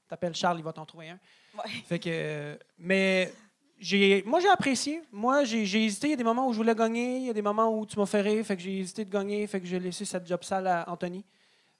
[0.08, 1.20] T'appelles Charles, il va t'en trouver un.
[1.58, 1.70] Ouais.
[1.86, 2.10] Fait que.
[2.12, 3.34] euh, mais
[4.26, 5.02] moi, j'ai apprécié.
[5.12, 6.08] Moi, j'ai, hésité.
[6.08, 7.18] Il y a des moments où je voulais gagner.
[7.18, 8.44] Il y a des moments où tu m'as fait rire.
[8.46, 9.46] Fait que j'ai hésité de gagner.
[9.48, 11.24] Fait que j'ai laissé cette job sale à Anthony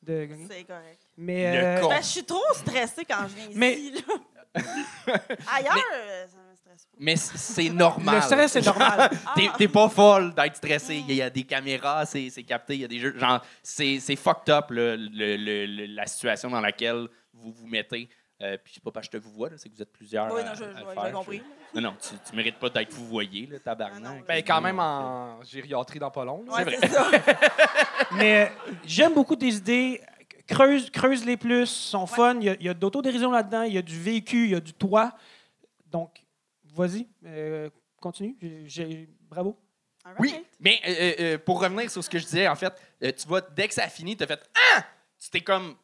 [0.04, 0.48] de gagner.
[0.50, 1.00] C'est correct.
[1.18, 1.58] Mais.
[1.58, 1.88] Euh.
[1.88, 3.58] Ben, je suis trop stressée quand je viens ici.
[3.58, 4.64] Mais- là.
[5.54, 6.98] Ailleurs, euh, ça me stresse pas.
[7.00, 8.16] Mais c'est normal.
[8.16, 9.10] le stress, c'est normal.
[9.36, 11.04] T'es t'es pas folle d'être stressé.
[11.08, 12.76] Il y a des caméras, c'est capté.
[12.76, 13.18] Il y a des jeux.
[13.18, 17.68] Genre, c'est c'est fucked up, là, le- le- le- la situation dans laquelle vous vous
[17.68, 18.10] mettez.
[18.40, 19.92] Euh, puis c'est pas parce que je te vous vois, là, c'est que vous êtes
[19.92, 20.32] plusieurs.
[20.32, 20.72] Oui, non, je- le
[21.06, 21.42] j'ai compris.
[21.74, 24.26] Non, non, tu, tu mérites pas d'être vous voyez, là, Ah non, tabarnak.
[24.28, 26.44] Ben, quand même en gériatrie dans pas long.
[26.44, 26.78] vrai.
[26.80, 27.10] c'est ça.
[28.12, 30.02] Mais euh, j'aime beaucoup tes idées.
[30.46, 32.36] Creuse, creuse-les plus, sont fun.
[32.40, 34.52] Il y a, il y a de l'autodérision là-dedans, il y a du vécu, il
[34.52, 35.14] y a du toi.
[35.88, 36.24] Donc,
[36.76, 37.70] vas-y, euh,
[38.00, 38.38] continue.
[38.66, 39.58] J'ai- bravo.
[40.20, 42.72] Oui, mais euh, euh, euh, pour revenir sur ce que je disais, en fait,
[43.04, 44.42] euh, tu vois, dès que ça a fini, tu as fait
[44.76, 44.84] Ah!
[45.20, 45.76] Tu t'es comme.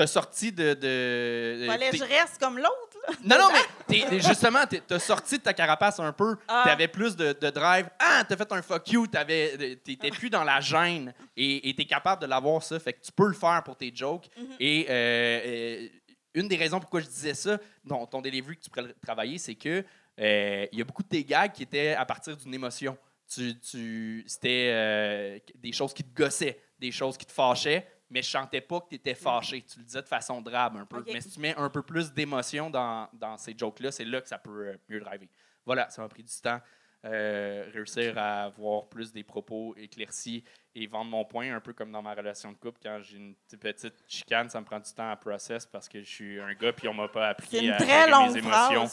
[0.00, 0.72] T'as sorti de.
[0.72, 2.96] de Fallait que je reste comme l'autre.
[3.22, 3.60] Non, non, mais
[4.08, 6.36] t'es- justement, t'es- t'as sorti de ta carapace un peu.
[6.48, 6.62] Ah.
[6.64, 7.86] T'avais plus de, de drive.
[7.98, 9.06] Ah, t'as fait un fuck you.
[9.06, 11.12] t'avais- T'étais plus dans la gêne.
[11.36, 12.80] Et et t'es capable de l'avoir, ça.
[12.80, 14.30] Fait que tu peux le faire pour tes jokes.
[14.38, 14.46] Mhm.
[14.58, 15.88] Et euh, euh,
[16.32, 19.36] une des raisons pourquoi je disais ça, dans ton delivery que tu pourrais le travailler,
[19.36, 19.84] c'est que
[20.18, 22.96] euh, il y a beaucoup de tes gags qui étaient à partir d'une émotion.
[23.30, 28.22] Tu, tu, C'était euh, des choses qui te gossaient, des choses qui te fâchaient, mais
[28.22, 29.62] je sentais pas que tu étais fâché.
[29.62, 31.02] Tu le disais de façon drabe un peu.
[31.06, 34.28] Mais si tu mets un peu plus d'émotion dans, dans ces jokes-là, c'est là que
[34.28, 35.28] ça peut euh, mieux driver.
[35.64, 36.60] Voilà, ça m'a pris du temps.
[37.06, 40.44] euh, réussir à avoir plus des propos éclaircis
[40.74, 42.78] et vendre mon point, un peu comme dans ma relation de couple.
[42.82, 46.08] Quand j'ai une petite- chicane, ça me prend du temps à process parce que je
[46.10, 48.38] suis un gars puis on m'a pas appris C'est une à très gérer longue mes
[48.40, 48.86] émotions.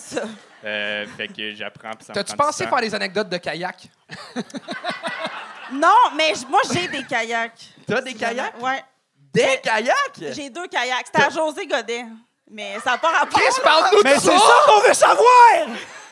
[0.63, 2.69] Euh, fait que j'apprends puis ça me T'as-tu prend du pensé temps.
[2.69, 3.89] faire des anecdotes de kayak?
[5.73, 7.73] Non, mais moi, j'ai des kayaks.
[7.85, 8.61] T'as des kayaks?
[8.61, 8.81] Ouais.
[9.45, 10.33] Des kayaks?
[10.33, 11.07] J'ai deux kayaks.
[11.07, 12.05] C'était à José Godet.
[12.49, 13.39] Mais ça n'a pas rapport.
[13.39, 14.53] Chris, parle-nous Mais de c'est ça!
[14.65, 15.27] qu'on veut savoir!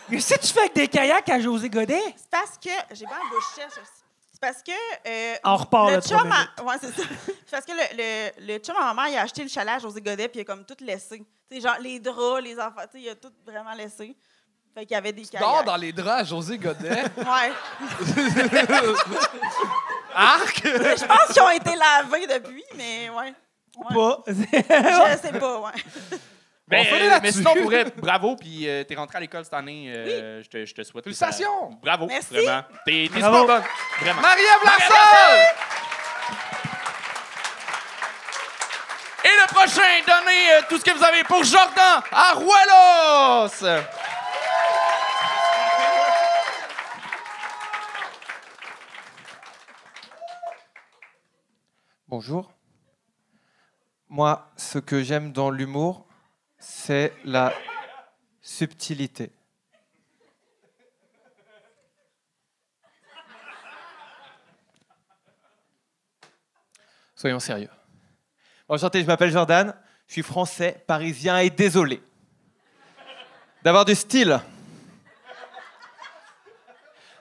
[0.09, 2.69] Mais si tu fais avec des kayaks à José Godet, C'est parce que.
[2.95, 3.91] J'ai pas un bouche sèche aussi.
[4.33, 4.71] C'est parce que.
[5.07, 6.29] euh, on repart le chum.
[6.63, 7.07] Ouais, c'est ça.
[7.25, 9.75] C'est parce que le, le, le chum à ma mère, il a acheté le chalet
[9.75, 11.19] à José Godet, puis il a comme tout laissé.
[11.49, 14.15] Tu sais, genre les draps, les enfants, tu sais, il a tout vraiment laissé.
[14.75, 17.03] Fait qu'il y avait des Tu dors dans les draps à José Godet.
[17.17, 17.53] Ouais.
[20.13, 20.61] Arc!
[20.63, 23.33] Je pense qu'ils ont été lavés depuis, mais ouais.
[23.77, 23.95] Ouais.
[23.95, 24.23] Pas.
[24.27, 25.71] Je sais pas, ouais.
[26.67, 27.21] Mais, On finit euh, là-dessus.
[27.21, 29.85] mais sinon, pour vrai, bravo, puis euh, t'es rentré à l'école cette année.
[29.95, 31.03] euh, je, te, je te souhaite.
[31.03, 31.77] Félicitations!
[31.81, 32.33] Bravo, Merci.
[32.33, 32.63] vraiment.
[32.85, 33.41] T'es t'es Bravo.
[33.41, 33.63] super bonne.
[34.01, 34.21] Vraiment.
[34.21, 35.51] Marie-Ève!
[39.23, 43.83] Et le prochain, donnez euh, tout ce que vous avez pour Jordan Aruelos!
[52.07, 52.53] Bonjour.
[54.09, 56.05] Moi, ce que j'aime dans l'humour,
[56.59, 57.51] c'est la
[58.43, 59.31] subtilité.
[67.15, 67.71] Soyons sérieux.
[68.69, 69.75] Enchanté, je m'appelle Jordan,
[70.05, 72.03] je suis français, parisien et désolé
[73.63, 74.39] d'avoir du style.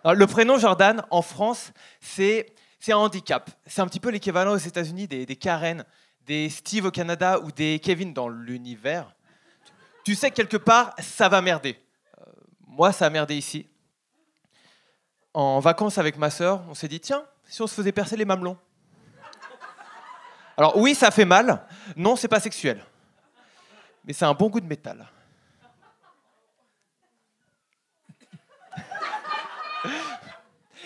[0.05, 1.73] Le prénom Jordan, en France,
[2.03, 2.55] c'est
[2.85, 3.51] c'est un handicap.
[3.65, 5.87] C'est un petit peu l'équivalent aux États-Unis des, Karen,
[6.27, 9.11] des Steve au Canada ou des Kevin dans l'univers.
[10.05, 11.83] Tu sais que quelque part, ça va merder.
[12.19, 12.25] Euh,
[12.67, 13.67] moi, ça a merdé ici.
[15.33, 18.27] En vacances avec ma sœur, on s'est dit tiens, si on se faisait percer les
[18.27, 18.59] mamelons.
[20.59, 21.67] Alors oui, ça fait mal.
[21.97, 22.85] Non, c'est pas sexuel.
[24.05, 25.09] Mais c'est un bon goût de métal.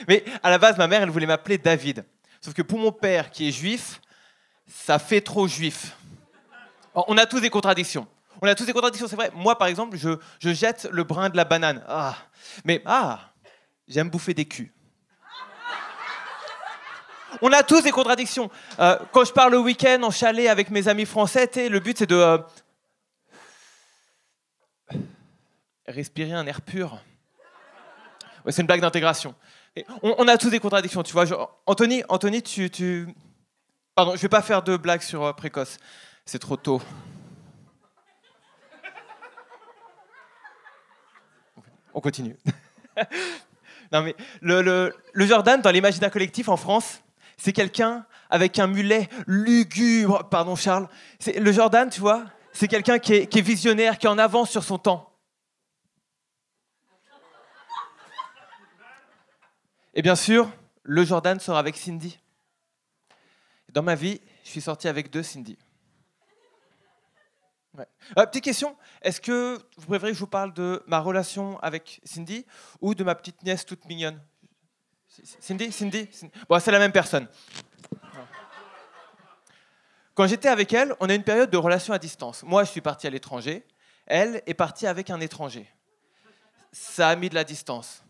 [0.07, 2.05] Mais à la base, ma mère, elle voulait m'appeler David.
[2.41, 4.01] Sauf que pour mon père, qui est juif,
[4.67, 5.97] ça fait trop juif.
[6.95, 8.07] On a tous des contradictions.
[8.41, 9.31] On a tous des contradictions, c'est vrai.
[9.35, 11.83] Moi, par exemple, je, je jette le brin de la banane.
[11.89, 12.17] Ah.
[12.65, 13.33] Mais, ah,
[13.89, 14.73] j'aime bouffer des culs.
[17.43, 18.51] On a tous des contradictions.
[18.79, 22.07] Euh, quand je pars le week-end en chalet avec mes amis français, le but, c'est
[22.07, 22.39] de euh,
[25.87, 26.99] respirer un air pur.
[28.49, 29.35] C'est une blague d'intégration.
[30.03, 31.25] On, a tous des contradictions, tu vois.
[31.67, 33.09] Anthony, Anthony, tu.
[33.95, 35.79] Pardon, je vais pas faire de blagues sur euh, précoce.
[36.25, 36.81] C'est trop tôt.
[41.95, 42.37] On continue.
[43.93, 47.03] non mais le, Jordan dans l'imaginaire collectif en France,
[47.37, 50.29] c'est quelqu'un avec un mulet lugubre.
[50.29, 50.89] Pardon Charles.
[51.27, 54.63] Le Jordan, tu vois, c'est quelqu'un qui qui est visionnaire, qui est en avance sur
[54.63, 55.08] son temps.
[59.95, 60.51] Et bien sûr,
[60.83, 62.19] le Jordan sort avec Cindy.
[63.71, 65.59] Dans ma vie, je suis sorti avec deux Cindy.
[67.79, 72.01] Euh, petite question, est-ce que vous préférez que je vous parle de ma relation avec
[72.05, 72.45] Cindy
[72.81, 74.21] ou de ma petite nièce toute mignonne?
[75.41, 77.29] Cindy Cindy, Cindy Bon, c'est la même personne.
[80.15, 82.43] Quand j'étais avec elle, on a une période de relation à distance.
[82.43, 83.65] Moi, je suis parti à l'étranger.
[84.07, 85.71] Elle est partie avec un étranger.
[86.73, 88.03] Ça a mis de la distance.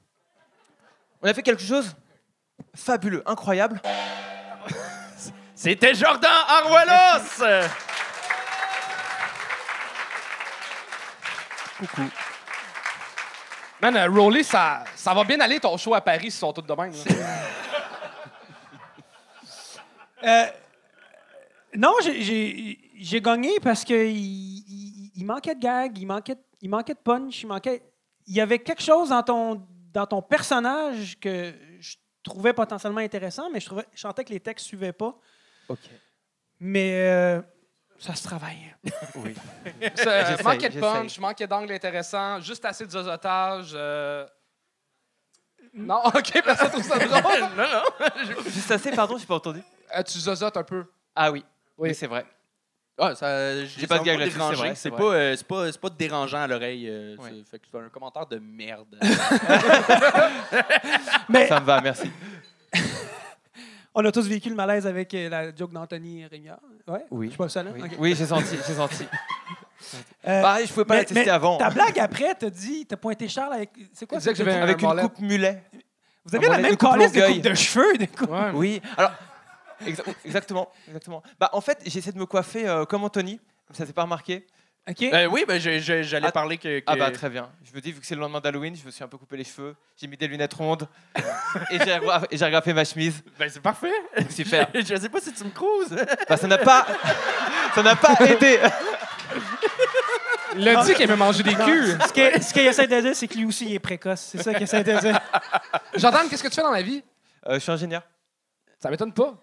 [1.22, 1.94] On a fait quelque chose
[2.74, 3.80] fabuleux, incroyable.
[5.54, 7.68] C'était Jordan Aruelos!
[11.78, 12.02] Coucou.
[13.80, 16.62] Man, euh, Rolly, ça, ça va bien aller ton show à Paris si sont tous
[16.62, 16.92] de même.
[16.92, 16.98] là.
[20.20, 20.46] Euh,
[21.76, 26.94] non, j'ai- gagné parce que il, il- il manquait de gag, il manquait, il manquait
[26.94, 27.84] de punch, il manquait.
[28.26, 29.64] Il y avait quelque chose dans ton,
[29.98, 34.38] dans ton personnage que je trouvais potentiellement intéressant, mais je, trouvais, je sentais que les
[34.38, 35.18] textes suivaient pas.
[35.68, 35.78] Ok.
[36.60, 37.42] Mais euh,
[37.98, 38.76] Ça se travaille.
[39.16, 39.34] Oui.
[39.96, 43.72] Ça, J'essaye, manquait de punch, manquait d'angle intéressant, juste assez de zozotage.
[43.74, 44.24] euh.
[45.74, 47.40] Non, ok, personne trouve ça drôle.
[47.56, 48.42] non, non.
[48.46, 49.62] Juste assez, pardon, j'ai pas entendu.
[49.96, 50.84] Euh, tu zozotes un peu.
[51.14, 51.44] Ah oui.
[51.76, 51.88] Oui.
[51.90, 52.24] Oui, c'est vrai.
[53.00, 54.56] Ah, ça, J'ai pas de gag là-dessus, c'est dérangé.
[54.56, 56.86] vrai, C'est c'est pas, euh, c'est pas, c'est pas dérangeant à l'oreille.
[56.88, 57.30] euh, Ouais.
[57.30, 58.98] c'est- Fait que c'est un commentaire de merde.
[61.28, 62.10] Mais Ça me va, merci.
[63.94, 66.60] on a tous vécu le malaise avec euh, la joke d'Anthony Rémillard.
[66.86, 67.04] Ouais?
[67.10, 67.26] Oui.
[67.26, 67.72] Je suis pas le seul, hein?
[67.74, 67.90] Oui, Ok.
[67.98, 69.04] Oui, j'ai senti, j'ai senti.
[70.26, 71.56] Euh, Bah, je pouvais pas mais- la tester mais avant.
[71.56, 73.70] Ta blague après, t'as dit, t'as pointé Charles avec.
[73.94, 74.32] C'est quoi ça?
[74.32, 75.02] que j'avais un Avec une mollet.
[75.02, 75.62] coupe mulet.
[76.24, 77.34] Vous avez un la mollet même coupe calice de Longueuil.
[77.36, 78.28] coupe de cheveux, de coupe.
[78.30, 78.50] Ouais.
[78.54, 78.82] Oui.
[78.96, 79.12] Alors,
[79.86, 81.22] exa- exactement, exactement.
[81.40, 83.40] Bah, en fait, j'essaie de me coiffer euh, comme Anthony.
[83.72, 84.46] Ça s'est pas remarqué.
[84.88, 85.02] OK?
[85.02, 86.32] Euh, oui, je- j'allais Ah.
[86.32, 86.78] parler que.
[86.78, 87.50] que- Ah bah très bien.
[87.62, 89.36] Je me dis vu que c'est le lendemain d'Halloween, je me suis un peu coupé
[89.36, 90.88] les cheveux, j'ai mis des lunettes rondes
[91.70, 93.22] et j'ai agra- et j'ai agrafé ma chemise.
[93.38, 93.92] Ben, c'est parfait.
[94.30, 94.70] Super.
[94.74, 95.94] je sais pas si tu me cruises.
[96.26, 96.86] Bah ça n'a pas,
[97.74, 98.58] ça n'a pas aidé.
[100.56, 101.98] Il a dit qu'il aimait manger des culs.
[102.06, 104.20] Ce qu'il ce qu'il essaie de dire, c'est que lui aussi, il est précoce.
[104.32, 105.20] C'est ça qu'il essaie de dire.
[105.96, 107.02] Jordan, qu'est-ce que tu fais dans la vie?
[107.46, 108.02] Euh, je suis ingénieur.
[108.78, 109.34] Ça m'étonne pas.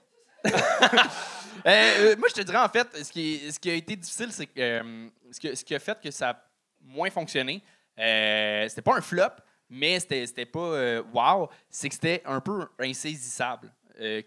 [0.45, 3.95] Euh, euh, moi, je te dirais, en fait, ce qui, est- ce qui a été
[3.95, 6.35] difficile, c'est que, euh, ce, que- ce qui a fait que ça a
[6.81, 7.63] moins fonctionné,
[7.97, 9.29] euh, c'était pas un flop,
[9.69, 13.73] mais c'était pas wow, c'est que c'était un peu insaisissable.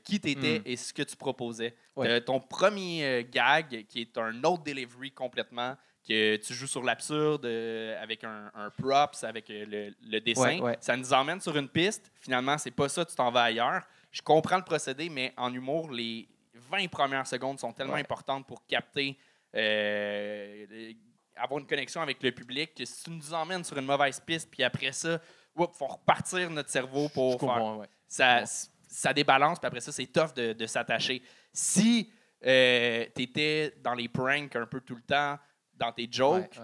[0.03, 0.62] Qui t'étais Hmm.
[0.64, 1.75] et ce que tu proposais.
[1.95, 2.23] Ouais.
[2.23, 5.77] Ton premier gag, qui est un autre delivery complètement,
[6.09, 10.43] que tu joues sur l'absurde euh, avec un, un props, avec euh, le, le dessin,
[10.57, 10.79] Ouais, ouais.
[10.81, 12.11] ça nous emmène sur une piste.
[12.19, 13.83] Finalement, c'est pas ça, tu t'en vas ailleurs.
[14.11, 18.01] Je comprends le procédé, mais en humour, les 20 premières secondes sont tellement Ouais.
[18.01, 19.17] importantes pour capter,
[19.55, 20.97] euh, les-
[21.37, 24.51] avoir une connexion avec le public que si tu nous emmènes sur une mauvaise piste,
[24.51, 25.21] puis après ça,
[25.59, 27.77] il faut repartir notre cerveau pour faire.
[27.79, 27.87] ouais.
[28.09, 28.45] Ça,
[28.89, 31.23] ça débalance, puis après ça, c'est tough de, de s'attacher.
[31.53, 35.39] Si tu étais dans les pranks un peu tout le temps,
[35.75, 36.59] dans tes jokes,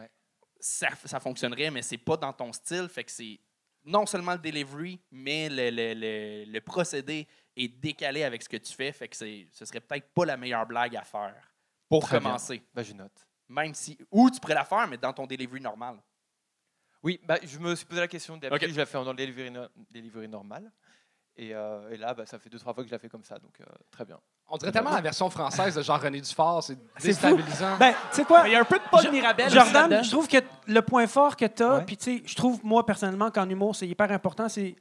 [0.58, 2.88] ça, ça fonctionnerait, mais c'est pas dans ton style.
[2.88, 3.38] Fait que c'est
[3.84, 7.26] non seulement le delivery, mais le, le- le- le procédé
[7.56, 8.92] est décalé avec ce que tu fais.
[8.92, 11.54] Fait que c'est- ce serait peut-être pas la meilleure blague à faire
[11.88, 12.62] pour Très commencer.
[12.74, 13.26] Bah je note.
[13.48, 13.96] Même si.
[14.10, 15.98] Ou tu pourrais la faire, mais dans ton delivery normal.
[17.02, 18.36] Oui, bah je me suis posé la question.
[18.38, 18.74] D'habitude, Ok.
[18.74, 20.72] je la fais dans le delivery, no- delivery normal.
[21.36, 23.24] Et, euh, et là, bah, ça fait deux trois fois que je la fais comme
[23.24, 24.18] ça, donc euh, très bien.
[24.48, 27.76] On dirait tellement la version française de Jean-René Dufort, c'est C'est déstabilisant.
[27.78, 28.42] Ben, tu sais quoi?
[28.46, 30.36] Il y a un peu de Paul Jo- Mirabel Jordan, je trouve que
[30.66, 31.84] le point fort que tu as, Ouais.
[31.84, 34.76] puis tu sais, je trouve, moi, personnellement, qu'en humour, c'est hyper important, c'est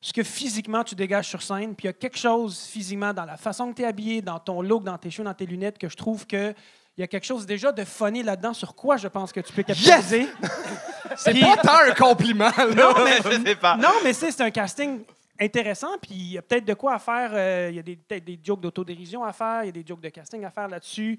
[0.00, 1.74] ce que physiquement tu dégages sur scène.
[1.74, 4.38] Puis il y a quelque chose physiquement dans la façon que tu es habillé, dans
[4.38, 6.54] ton look, dans tes cheveux, dans tes lunettes, que je trouve que.
[6.96, 9.52] Il y a quelque chose déjà de funny là-dedans sur quoi je pense que tu
[9.52, 10.28] peux capitaliser.
[11.16, 12.66] c'est pas tant un compliment, là.
[12.74, 13.76] Non, mais, je sais pas.
[13.76, 15.02] non, mais c'est un casting
[15.40, 17.30] intéressant, puis il y a peut-être de quoi à faire.
[17.34, 19.84] euh, il y a des- peut-être des jokes d'autodérision à faire, il y a des
[19.86, 21.18] jokes de casting à faire là-dessus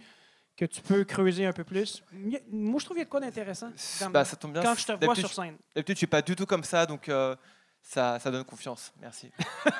[0.57, 2.03] que tu peux creuser un peu plus.
[2.51, 3.69] Moi, je trouve qu'il y a de quoi d'intéressant
[4.11, 4.61] Bah, ça tombe bien.
[4.61, 5.55] quand je te vois sur scène.
[5.73, 7.33] D'habitude, je suis pas du tout comme ça, donc euh,
[7.81, 8.91] ça, ça donne confiance.
[8.99, 9.31] Merci.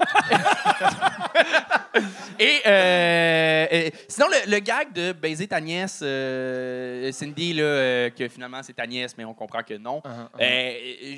[2.39, 8.29] Et euh, sinon, le, le gag de baiser ta nièce, euh, Cindy, là, euh, que
[8.29, 9.99] finalement c'est ta nièce, mais on comprend que non.
[9.99, 10.41] Uh-huh, uh-huh.
[10.41, 11.17] Euh, on s- euh,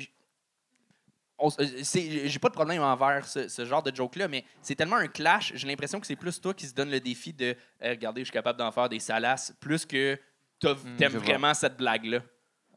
[1.58, 5.52] J'ai pas de problème envers ce, ce genre de joke-là, mais c'est tellement un clash.
[5.54, 8.26] J'ai l'impression que c'est plus toi qui se donne le défi de euh, regardez, je
[8.26, 10.18] suis capable d'en faire des salaces, plus que
[10.64, 11.20] Hmm, t'aimes vois.
[11.22, 12.20] vraiment cette blague-là.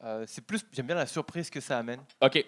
[0.04, 2.00] Euh, c'est plus, j'aime bien la surprise que ça amène.
[2.20, 2.44] OK.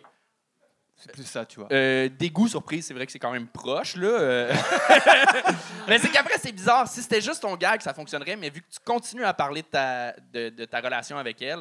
[0.96, 1.70] C'est plus ça, tu vois.
[1.72, 4.08] Euh, dégoût, surprise, c'est vrai que c'est quand même proche, là.
[4.08, 4.54] euh.
[5.88, 6.88] mais c'est qu'après, c'est bizarre.
[6.88, 9.68] Si c'était juste ton gag, ça fonctionnerait, mais vu que tu continues à parler de
[9.68, 11.60] ta, de, de ta relation avec elle,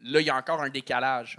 [0.00, 1.38] là, il y a encore un décalage.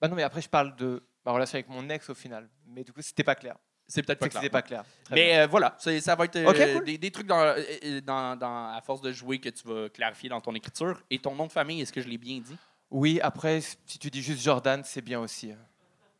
[0.00, 2.48] Bah non, mais après, je parle de ma relation avec mon ex au final.
[2.66, 3.56] Mais du coup, c'était pas clair.
[3.86, 4.42] C'est peut-être pas clair.
[4.42, 4.84] c'était pas clair.
[5.04, 6.84] Très Mais euh, voilà, c'est- ça va être euh, cool.
[6.84, 10.28] des, des trucs dans, euh, dans, dans- à force de jouer que tu vas clarifier
[10.28, 11.00] dans ton écriture.
[11.10, 12.56] Et ton nom de famille, est-ce que je l'ai bien dit?
[12.90, 15.52] Oui, après, si tu dis juste Jordan, c'est bien aussi.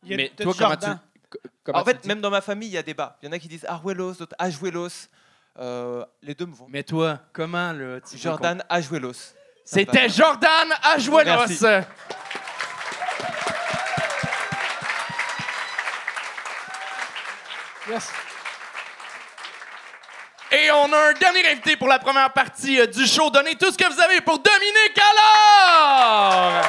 [0.03, 0.99] Il y a Mais toi, comment Jordan.
[1.31, 1.37] tu.
[1.63, 2.07] comment en tu fait, dis?
[2.07, 3.17] même dans ma famille, il y a débat.
[3.21, 5.07] Il y en a qui disent Arguelos, d'autres Ajuelos.
[5.59, 6.67] Euh, les deux me vont.
[6.69, 9.33] Mais toi, comment, veux Jordan Ajuelos.
[9.65, 11.63] C'était Jordan Ajuelos!
[17.89, 18.07] Yes.
[20.51, 23.31] Et on a un dernier invité pour la première partie euh, du show.
[23.31, 26.65] Donnez tout ce que vous avez pour Dominique alors!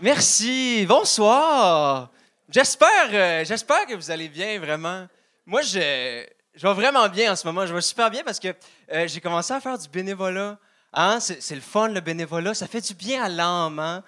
[0.00, 2.10] Merci, bonsoir.
[2.48, 5.06] J'espère, euh, j'espère que vous allez bien vraiment.
[5.46, 6.26] Moi, je,
[6.56, 7.64] je vais vraiment bien en ce moment.
[7.66, 8.48] Je vais super bien parce que
[8.92, 10.58] euh, j'ai commencé à faire du bénévolat.
[10.92, 11.20] Hein?
[11.20, 13.78] C'est, c'est le fun le bénévolat, ça fait du bien à l'âme.
[13.78, 14.02] Hein?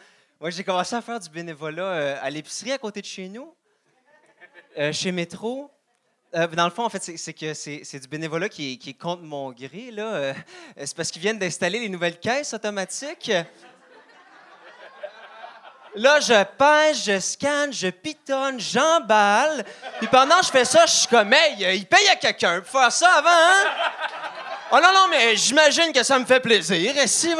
[0.45, 3.57] Moi, j'ai commencé à faire du bénévolat euh, à l'épicerie à côté de chez nous,
[4.77, 5.71] euh, chez Métro.
[6.35, 9.23] Euh, dans le fond, en fait, c'est que c'est du bénévolat qui qui est contre
[9.23, 9.91] mon gré.
[9.91, 10.35] Là.
[10.77, 13.33] C'est parce qu'ils viennent d'installer les nouvelles caisses automatiques.
[15.95, 19.65] Là, je pèse, je scanne, je pitonne, j'emballe.
[19.99, 22.83] Puis pendant que je fais ça, je suis comme, hey, il paye à quelqu'un pour
[22.83, 23.71] faire ça avant, hein?
[24.73, 26.99] Oh non, non, mais j'imagine que ça me fait plaisir.
[26.99, 27.35] Et si,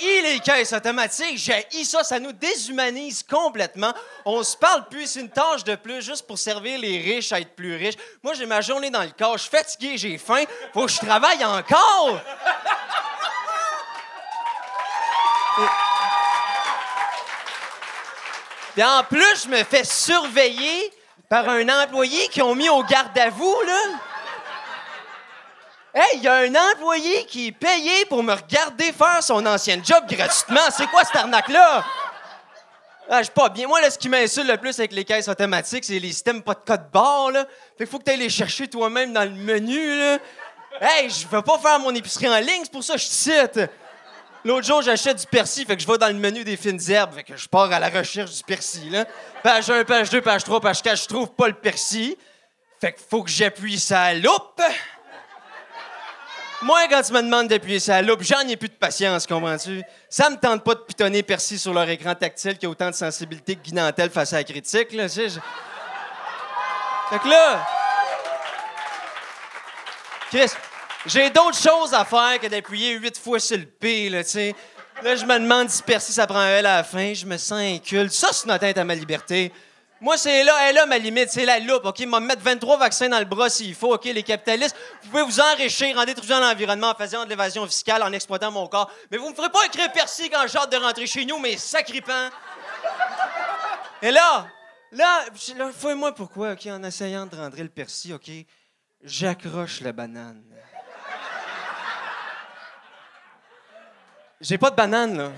[0.00, 3.92] j'ai les caisses automatiques, j'ai ça, ça nous déshumanise complètement.
[4.24, 7.40] On se parle plus, c'est une tâche de plus juste pour servir les riches à
[7.40, 7.96] être plus riches.
[8.22, 10.98] Moi, j'ai ma journée dans le corps, je suis fatigué, j'ai faim, faut que je
[10.98, 12.20] travaille encore.
[18.76, 20.92] Et en plus, je me fais surveiller
[21.28, 24.07] par un employé qui ont mis au garde à vous, là.
[25.94, 29.80] Hey, il y a un employé qui est payé pour me regarder faire son ancien
[29.82, 30.60] job gratuitement.
[30.70, 31.84] C'est quoi cette arnaque-là?
[33.08, 33.66] Ah, je pas bien.
[33.66, 36.52] Moi, là, ce qui m'insulte le plus avec les caisses automatiques, c'est les systèmes pas
[36.52, 37.46] de code barre, là.
[37.78, 40.18] Fait qu'il faut que tu ailles les chercher toi-même dans le menu, là.
[40.78, 43.12] Hey, je veux pas faire mon épicerie en ligne, c'est pour ça que je te
[43.12, 43.60] cite.
[44.44, 47.14] L'autre jour, j'achète du persil, fait que je vais dans le menu des fines herbes,
[47.14, 49.06] fait que je pars à la recherche du persil.
[49.42, 52.14] Page 1, page 2, page 3, page 4, je trouve pas le persil.
[52.78, 54.62] Fait qu'il faut que j'appuie sa loupe.
[56.60, 59.82] Moi, quand tu me demandes d'appuyer sa loupe, j'en ai plus de patience, comprends-tu?
[60.10, 62.94] Ça me tente pas de pitonner persil sur leur écran tactile qui a autant de
[62.94, 65.40] sensibilité que Guy Nantel face à la critique, là, tu sais.
[67.10, 67.66] Fait que là...
[70.30, 70.50] Chris,
[71.06, 74.52] j'ai d'autres choses à faire que d'appuyer huit fois sur le P, là, tu.
[75.02, 77.14] Là, je me demande si persil, ça prend un L à la fin.
[77.14, 78.12] Je me sens inculte.
[78.12, 79.52] Ça, c'est une atteinte à ma liberté.
[80.00, 81.98] Moi, c'est là, elle là ma limite, c'est la loupe, OK?
[82.06, 84.04] M'a me mettre 23 vaccins dans le bras s'il faut, OK?
[84.04, 88.12] Les capitalistes, vous pouvez vous enrichir en détruisant l'environnement, en faisant de l'évasion fiscale, en
[88.12, 88.88] exploitant mon corps.
[89.10, 91.56] Mais vous me ferez pas écrire persil quand j'ai hâte de rentrer chez nous, mais
[91.56, 92.28] sacripant.
[94.00, 94.46] Et là,
[94.92, 95.24] là,
[95.56, 96.66] là fouille-moi pourquoi, OK?
[96.66, 98.30] En essayant de rentrer le persil, OK?
[99.02, 100.44] J'accroche la banane.
[104.40, 105.30] J'ai pas de banane, là.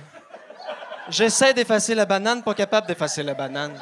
[1.09, 3.81] J'essaie d'effacer la banane, pas capable d'effacer la banane.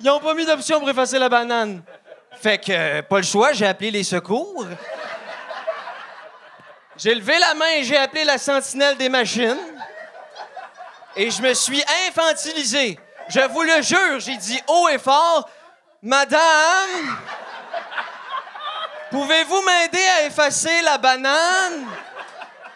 [0.00, 1.82] Ils ont pas mis d'option pour effacer la banane.
[2.40, 4.64] Fait que, euh, pas le choix, j'ai appelé les secours.
[6.96, 9.58] J'ai levé la main et j'ai appelé la sentinelle des machines.
[11.16, 12.98] Et je me suis infantilisé.
[13.28, 15.48] Je vous le jure, j'ai dit haut et fort,
[16.00, 17.18] Madame,
[19.10, 21.86] pouvez-vous m'aider à effacer la banane?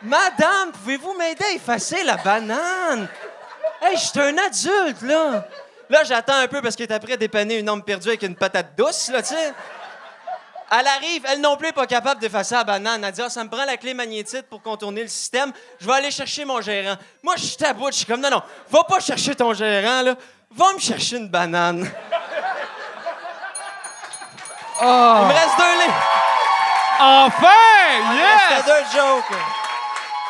[0.03, 3.09] Madame, pouvez-vous m'aider à effacer la banane?
[3.81, 5.47] Hey, je suis un adulte, là.
[5.91, 8.75] Là, j'attends un peu parce qu'elle est après dépanner une homme perdue avec une patate
[8.77, 9.53] douce, là, tu sais.
[10.75, 13.05] Elle arrive, elle non plus est pas capable d'effacer la banane.
[13.05, 15.53] Elle dit Ah, ça me prend la clé magnétique pour contourner le système.
[15.79, 16.97] Je vais aller chercher mon gérant.
[17.23, 17.89] Moi, je suis à bout.
[17.89, 20.15] Je suis comme Non, non, va pas chercher ton gérant, là.
[20.51, 21.91] Va me chercher une banane.
[24.81, 25.95] Il me reste deux lignes.
[27.01, 27.49] Enfin!
[28.01, 28.41] Il me Yes!
[28.49, 29.39] reste deux jokes.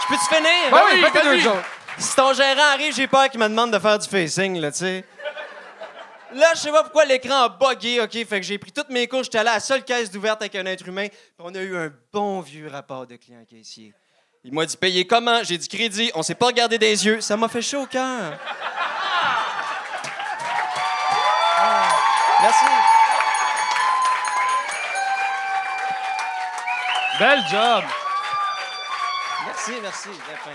[0.02, 0.70] Je peux-tu finir?
[0.72, 1.36] Ben oui, fais tes vas-y.
[1.36, 1.64] deux jokes.
[1.98, 4.78] Si ton gérant arrive, j'ai peur qu'il me demande de faire du facing, là, tu
[4.78, 5.04] sais.
[6.34, 8.12] Là, je sais pas pourquoi l'écran a buggé, OK?
[8.12, 10.54] Fait que j'ai pris toutes mes couches, j'étais allé à la seule caisse d'ouverte avec
[10.54, 13.92] un être humain, puis on a eu un bon vieux rapport de client caissier.
[14.44, 15.42] Il m'a dit payer comment?
[15.44, 17.20] J'ai dit crédit, on s'est pas regardé des yeux.
[17.20, 18.38] Ça m'a fait chaud au cœur.
[21.58, 21.88] Ah,
[22.40, 22.64] Merci.
[27.20, 27.84] Bel job!
[29.46, 30.08] Merci, merci.
[30.08, 30.50] fin.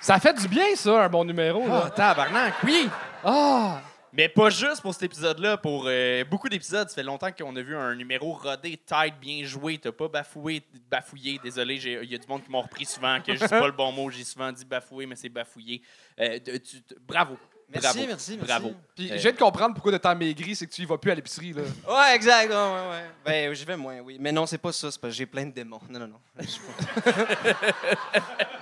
[0.00, 1.68] Ça fait du bien, ça, un bon numéro.
[1.68, 1.90] Là.
[1.90, 2.90] tabarnak, oui!
[3.24, 3.80] Ah!
[4.12, 6.88] Mais pas juste pour cet épisode-là, pour euh, beaucoup d'épisodes.
[6.88, 9.78] Ça fait longtemps qu'on a vu un numéro rodé, tight, bien joué.
[9.78, 11.38] T'as pas bafoué, bafouillé.
[11.42, 13.66] Désolé, j'ai- il y a du monde qui m'ont repris souvent, que je dis pas
[13.66, 14.10] le bon mot.
[14.10, 15.82] J'ai souvent dit bafoué, mais c'est bafouillé.
[16.18, 17.36] Euh, tu- tu- bravo.
[17.70, 18.06] Merci, bravo.
[18.08, 18.46] merci, merci.
[18.46, 18.72] Bravo.
[18.96, 20.96] Puis Euh, je viens de comprendre pourquoi de temps maigri, c'est que tu y vas
[20.96, 21.52] plus à l'épicerie.
[21.52, 21.60] là.
[21.86, 22.48] Ouais, exact.
[22.48, 23.04] Ouais, ouais, ouais.
[23.26, 24.16] Ben, je vais moins, oui.
[24.18, 24.90] Mais non, c'est pas ça.
[24.90, 25.78] C'est parce que j'ai plein de démons.
[25.90, 26.20] Non, non, non.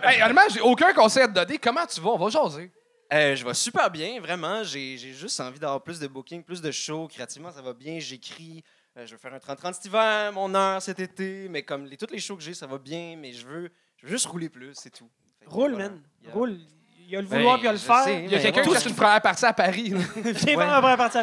[0.03, 1.59] Hey, honnêtement, j'ai aucun conseil à te donner.
[1.59, 2.11] Comment tu vas?
[2.11, 2.71] On va jaser.
[3.13, 4.63] Euh, je vais super bien, vraiment.
[4.65, 7.07] J'ai juste envie d'avoir plus de bookings, plus de shows.
[7.09, 7.99] Créativement, ça va bien.
[8.01, 8.63] J'écris.
[8.97, 11.49] Euh, je veux faire un 30-30 cet hiver, mon heure cet été.
[11.49, 13.17] Mais comme les, tous les shows que j'ai, ça va bien.
[13.19, 15.09] Mais je veux, je veux juste rouler plus, c'est tout.
[15.41, 15.91] Fait Roule, voilà.
[15.91, 16.03] man.
[16.23, 16.33] Yeah.
[16.33, 16.59] Roule.
[16.99, 18.05] Il y a le vouloir Ben, puis il y a le faire.
[18.05, 18.25] sais.
[18.25, 18.81] Il y a quelqu'un ouais, qui ouais.
[18.81, 19.91] fait une première partie à Paris.
[20.17, 20.35] Viens Ouais.
[20.35, 21.19] faire ma première partie.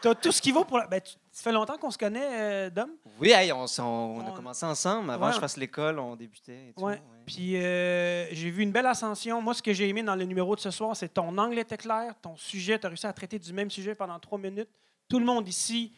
[0.00, 0.86] T'as tout ce qu'il vaut pour la...
[0.86, 1.14] Ben, tu...
[1.32, 2.90] Ça fait longtemps qu'on se connaît, euh, Dom?
[3.18, 5.10] Oui, hey, on, s- on- on a commencé ensemble.
[5.10, 5.30] Avant Ouais.
[5.30, 6.68] que je fasse l'école, on débutait.
[6.68, 7.02] Et tout, Ouais.
[7.26, 9.40] Puis euh, j'ai vu une belle ascension.
[9.40, 11.76] Moi, ce que j'ai aimé dans le numéro de ce soir, c'est ton angle était
[11.76, 14.68] clair, ton sujet, tu as réussi à traiter du même sujet pendant trois minutes.
[15.08, 15.92] Tout le monde ici,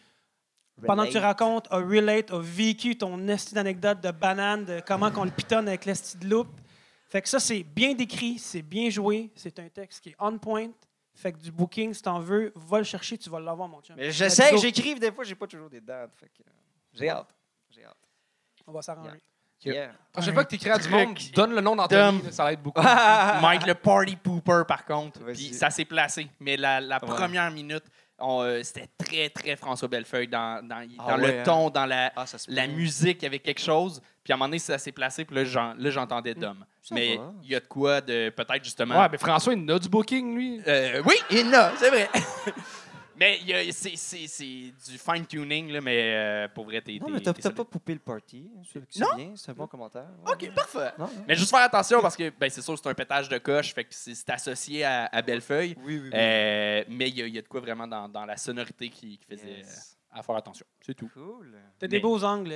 [0.85, 5.11] pendant que tu racontes, a relate, a vécu ton esti d'anecdote de banane, de comment
[5.11, 6.61] qu'on le pitonne avec l'esti de loupe.
[7.09, 10.39] Fait que ça, c'est bien décrit, c'est bien joué, c'est un texte qui est on
[10.39, 10.71] point.
[11.15, 13.97] Fait que du booking, si t'en veux, va le chercher, tu vas l'avoir, mon chum.
[13.97, 14.59] Mais Let's j'essaie, go.
[14.59, 16.15] j'écrive des fois, j'ai pas toujours des dates.
[16.15, 16.43] Fait que,
[16.93, 17.35] j'ai hâte.
[17.71, 17.97] J'ai hâte.
[18.67, 19.11] On va s'arranger.
[19.11, 19.21] Yeah.
[19.65, 22.45] La prochaine fois que tu écris à du monde, donne le nom d'Anthony, là, ça
[22.45, 22.81] va être beaucoup.
[23.43, 25.21] Mike, le party pooper, par contre.
[25.33, 26.29] Puis ça s'est placé.
[26.41, 27.09] Mais la, la Ouais.
[27.09, 27.83] première minute,
[28.19, 31.43] on, euh, c'était très, très François Bellefeuille dans, dans, Ah dans le hein?
[31.45, 34.01] ton, dans la, Ah, la musique, il y avait quelque chose.
[34.25, 35.25] Puis à un moment donné, ça s'est placé.
[35.25, 36.65] Puis là, j'en- là, j'entendais Dom.
[36.83, 38.99] Ça Mais il y a de quoi de peut-être justement.
[39.01, 40.61] Ouais, mais François, il a du booking, lui.
[40.67, 42.09] Euh, oui, il a, c'est vrai.
[43.19, 44.45] mais il y a- c'est, c'est- c'est
[44.91, 46.99] du fine-tuning, là, mais euh, pour vrai, t'es.
[47.01, 48.51] Non, mais t'as pas poupé le party.
[48.73, 49.15] C'est c'est Non?
[49.17, 50.07] bien, c'est un bon commentaire.
[50.25, 50.93] Ouais, OK, parfait.
[50.99, 51.25] Non, non.
[51.27, 53.85] Mais juste faire attention parce que ben, c'est sûr, c'est un pétage de coche, fait
[53.85, 55.75] que c'est, c'est associé à, à Bellefeuille.
[55.79, 56.11] Oui, oui, oui.
[56.15, 59.25] Euh, mais il y, y a de quoi vraiment dans, dans la sonorité qui, qui
[59.25, 59.97] faisait Yes.
[60.15, 60.67] euh, à faire attention.
[60.81, 61.11] C'est tout.
[61.13, 61.55] Cool.
[61.79, 62.55] T'as des beaux angles.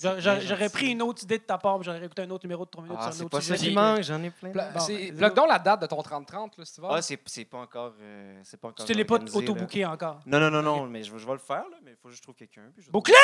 [0.00, 2.70] C'est J'aurais pris une autre idée de ta part, j'aurais écouté un autre numéro de
[2.70, 3.68] 3 minutes Ah, sur un c'est autre pas ça sujet.
[3.70, 4.50] qui manque, j'en ai plein.
[4.50, 6.88] Pla- Bon, c'est- ben, donc la date de ton 30-30, là, si tu vas.
[6.92, 7.94] Ah, c'est c'est pas encore.
[8.00, 8.86] euh, c'est pas encore.
[8.86, 10.20] Tu te l'es pas auto-booké encore.
[10.24, 12.08] Non, non, non, non, mais je, vais- je vais le faire, là, mais il faut
[12.08, 12.62] que je trouve quelqu'un.
[12.92, 13.14] Bouclé!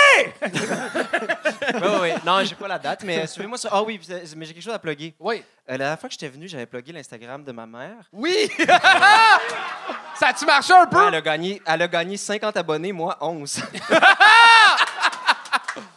[0.42, 0.50] Oui,
[2.02, 2.10] oui.
[2.26, 3.72] Non, j'ai pas la date, mais euh, suivez-moi sur.
[3.72, 4.00] Ah oui,
[4.36, 5.14] mais j'ai quelque chose à plugger.
[5.20, 5.36] Oui.
[5.68, 8.08] Euh, la dernière fois que j'étais venu, j'avais plugué l'Instagram de ma mère.
[8.12, 8.48] Oui!
[10.16, 10.98] ça a-tu marché un peu?
[10.98, 13.62] Ouais, elle, a gagné, elle a gagné 50 abonnés, moi 11.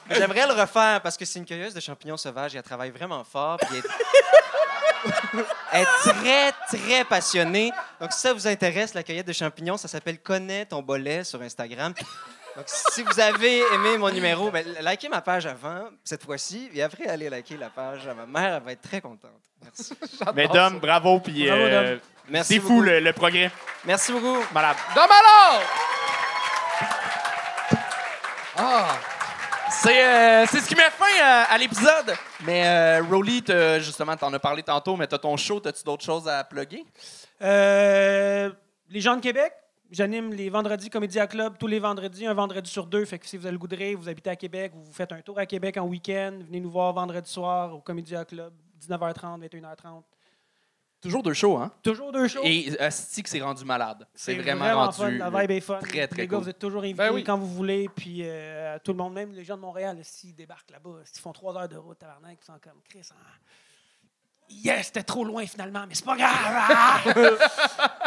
[0.10, 3.24] J'aimerais le refaire parce que c'est une cueilleuse de champignons sauvages et elle travaille vraiment
[3.24, 3.58] fort.
[3.58, 5.46] puis elle, est...
[5.74, 7.72] elle est très, très passionnée.
[8.00, 11.42] Donc, si ça vous intéresse, la cueillette de champignons, ça s'appelle Connais ton bolet sur
[11.42, 11.94] Instagram.
[12.56, 16.82] Donc, si vous avez aimé mon numéro, ben, likez ma page avant, cette fois-ci, et
[16.82, 18.56] après, allez liker la page à ma mère.
[18.56, 19.32] Elle va être très contente.
[19.64, 19.94] Merci.
[20.36, 21.98] Mais Dom, bravo, puis euh,
[22.30, 22.76] Merci c'est beaucoup.
[22.78, 23.52] fou le, le progrès.
[23.86, 24.44] Merci beaucoup.
[24.54, 24.78] Malade.
[24.96, 25.62] Dom alors!
[28.58, 28.98] Ah!
[29.70, 32.16] C'est euh, c'est ce qui met fin à, à l'épisode.
[32.46, 33.44] Mais euh, Rolly,
[33.80, 36.86] justement, t'en as parlé tantôt, mais t'as ton show, t'as-tu d'autres choses à plugger?
[37.42, 38.50] Euh,
[38.90, 39.54] les gens de Québec,
[39.92, 43.06] j'anime les vendredis Comédia Club tous les vendredis, un vendredi sur deux.
[43.06, 45.46] Fait que si vous avez le vous habitez à Québec, vous faites un tour à
[45.46, 50.04] Québec en week-end, venez nous voir vendredi soir au Comédia Club, 19h30, 21h30.
[51.02, 51.72] Toujours deux shows, hein?
[51.84, 52.42] Toujours deux shows.
[52.44, 54.08] Et Asti que c'est rendu malade.
[54.16, 55.12] C'est vraiment, rendu fun.
[55.12, 55.80] La vibe est fun.
[55.80, 56.44] très, très les gars, cool.
[56.44, 57.24] vous êtes toujours invités Ben oui.
[57.24, 57.88] quand vous voulez.
[57.96, 61.34] Puis euh, tout le monde, même les gens de Montréal, s'ils débarquent là-bas, s'ils font
[61.34, 63.08] trois heures de route, tabarnak, ils sont comme Chris.
[63.12, 63.16] hein.
[64.50, 66.32] Yes, c'était trop loin finalement, mais c'est pas grave.
[66.40, 67.02] ah!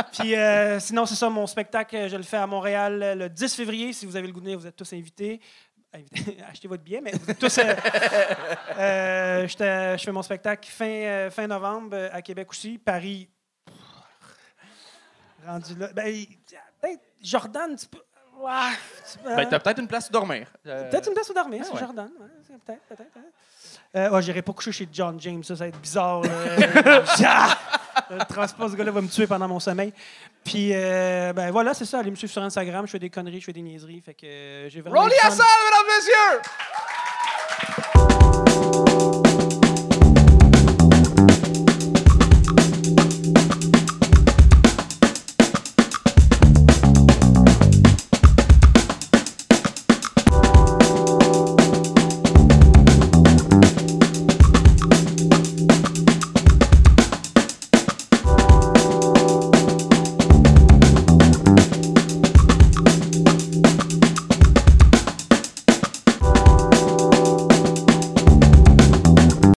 [0.12, 3.28] Puis euh, sinon, c'est ça, mon spectacle, euh, je le fais à Montréal euh, le
[3.28, 3.93] 10 février.
[3.93, 5.38] Si vous avez le goût de venir, vous êtes tous invités.
[6.51, 7.59] Achetez votre billet, mais vous êtes tous.
[7.59, 7.74] euh,
[8.78, 12.78] euh, je fais mon spectacle fin, euh, fin novembre à Québec aussi.
[12.78, 13.28] Paris,
[15.47, 15.88] rendu là.
[15.93, 16.24] Ben,
[17.22, 17.99] Jordan, tu peux.
[17.99, 20.47] Peux- Ben, t'as peut-être une place où dormir.
[20.66, 21.80] Euh, Peut-être une place où dormir, ah c'est ouais.
[21.80, 22.11] Jordan.
[22.18, 23.16] ouais, peut-être, peut-être.
[23.18, 23.24] hein.
[23.97, 26.22] Euh, ouais, j'irai pas coucher chez John James, ça, ça va être bizarre.
[26.22, 27.03] là.
[27.18, 27.49] Ja!
[28.11, 29.93] Le transport, ce gars-là va me tuer pendant mon sommeil.
[30.45, 31.99] Puis, euh, ben voilà, c'est ça.
[32.01, 32.86] Allez me suivre sur Instagram.
[32.86, 34.01] Je fais des conneries, je fais des niaiseries.
[34.01, 35.03] Fait que euh, j'ai vraiment.
[35.03, 36.51] Rolly salle, mesdames messieurs!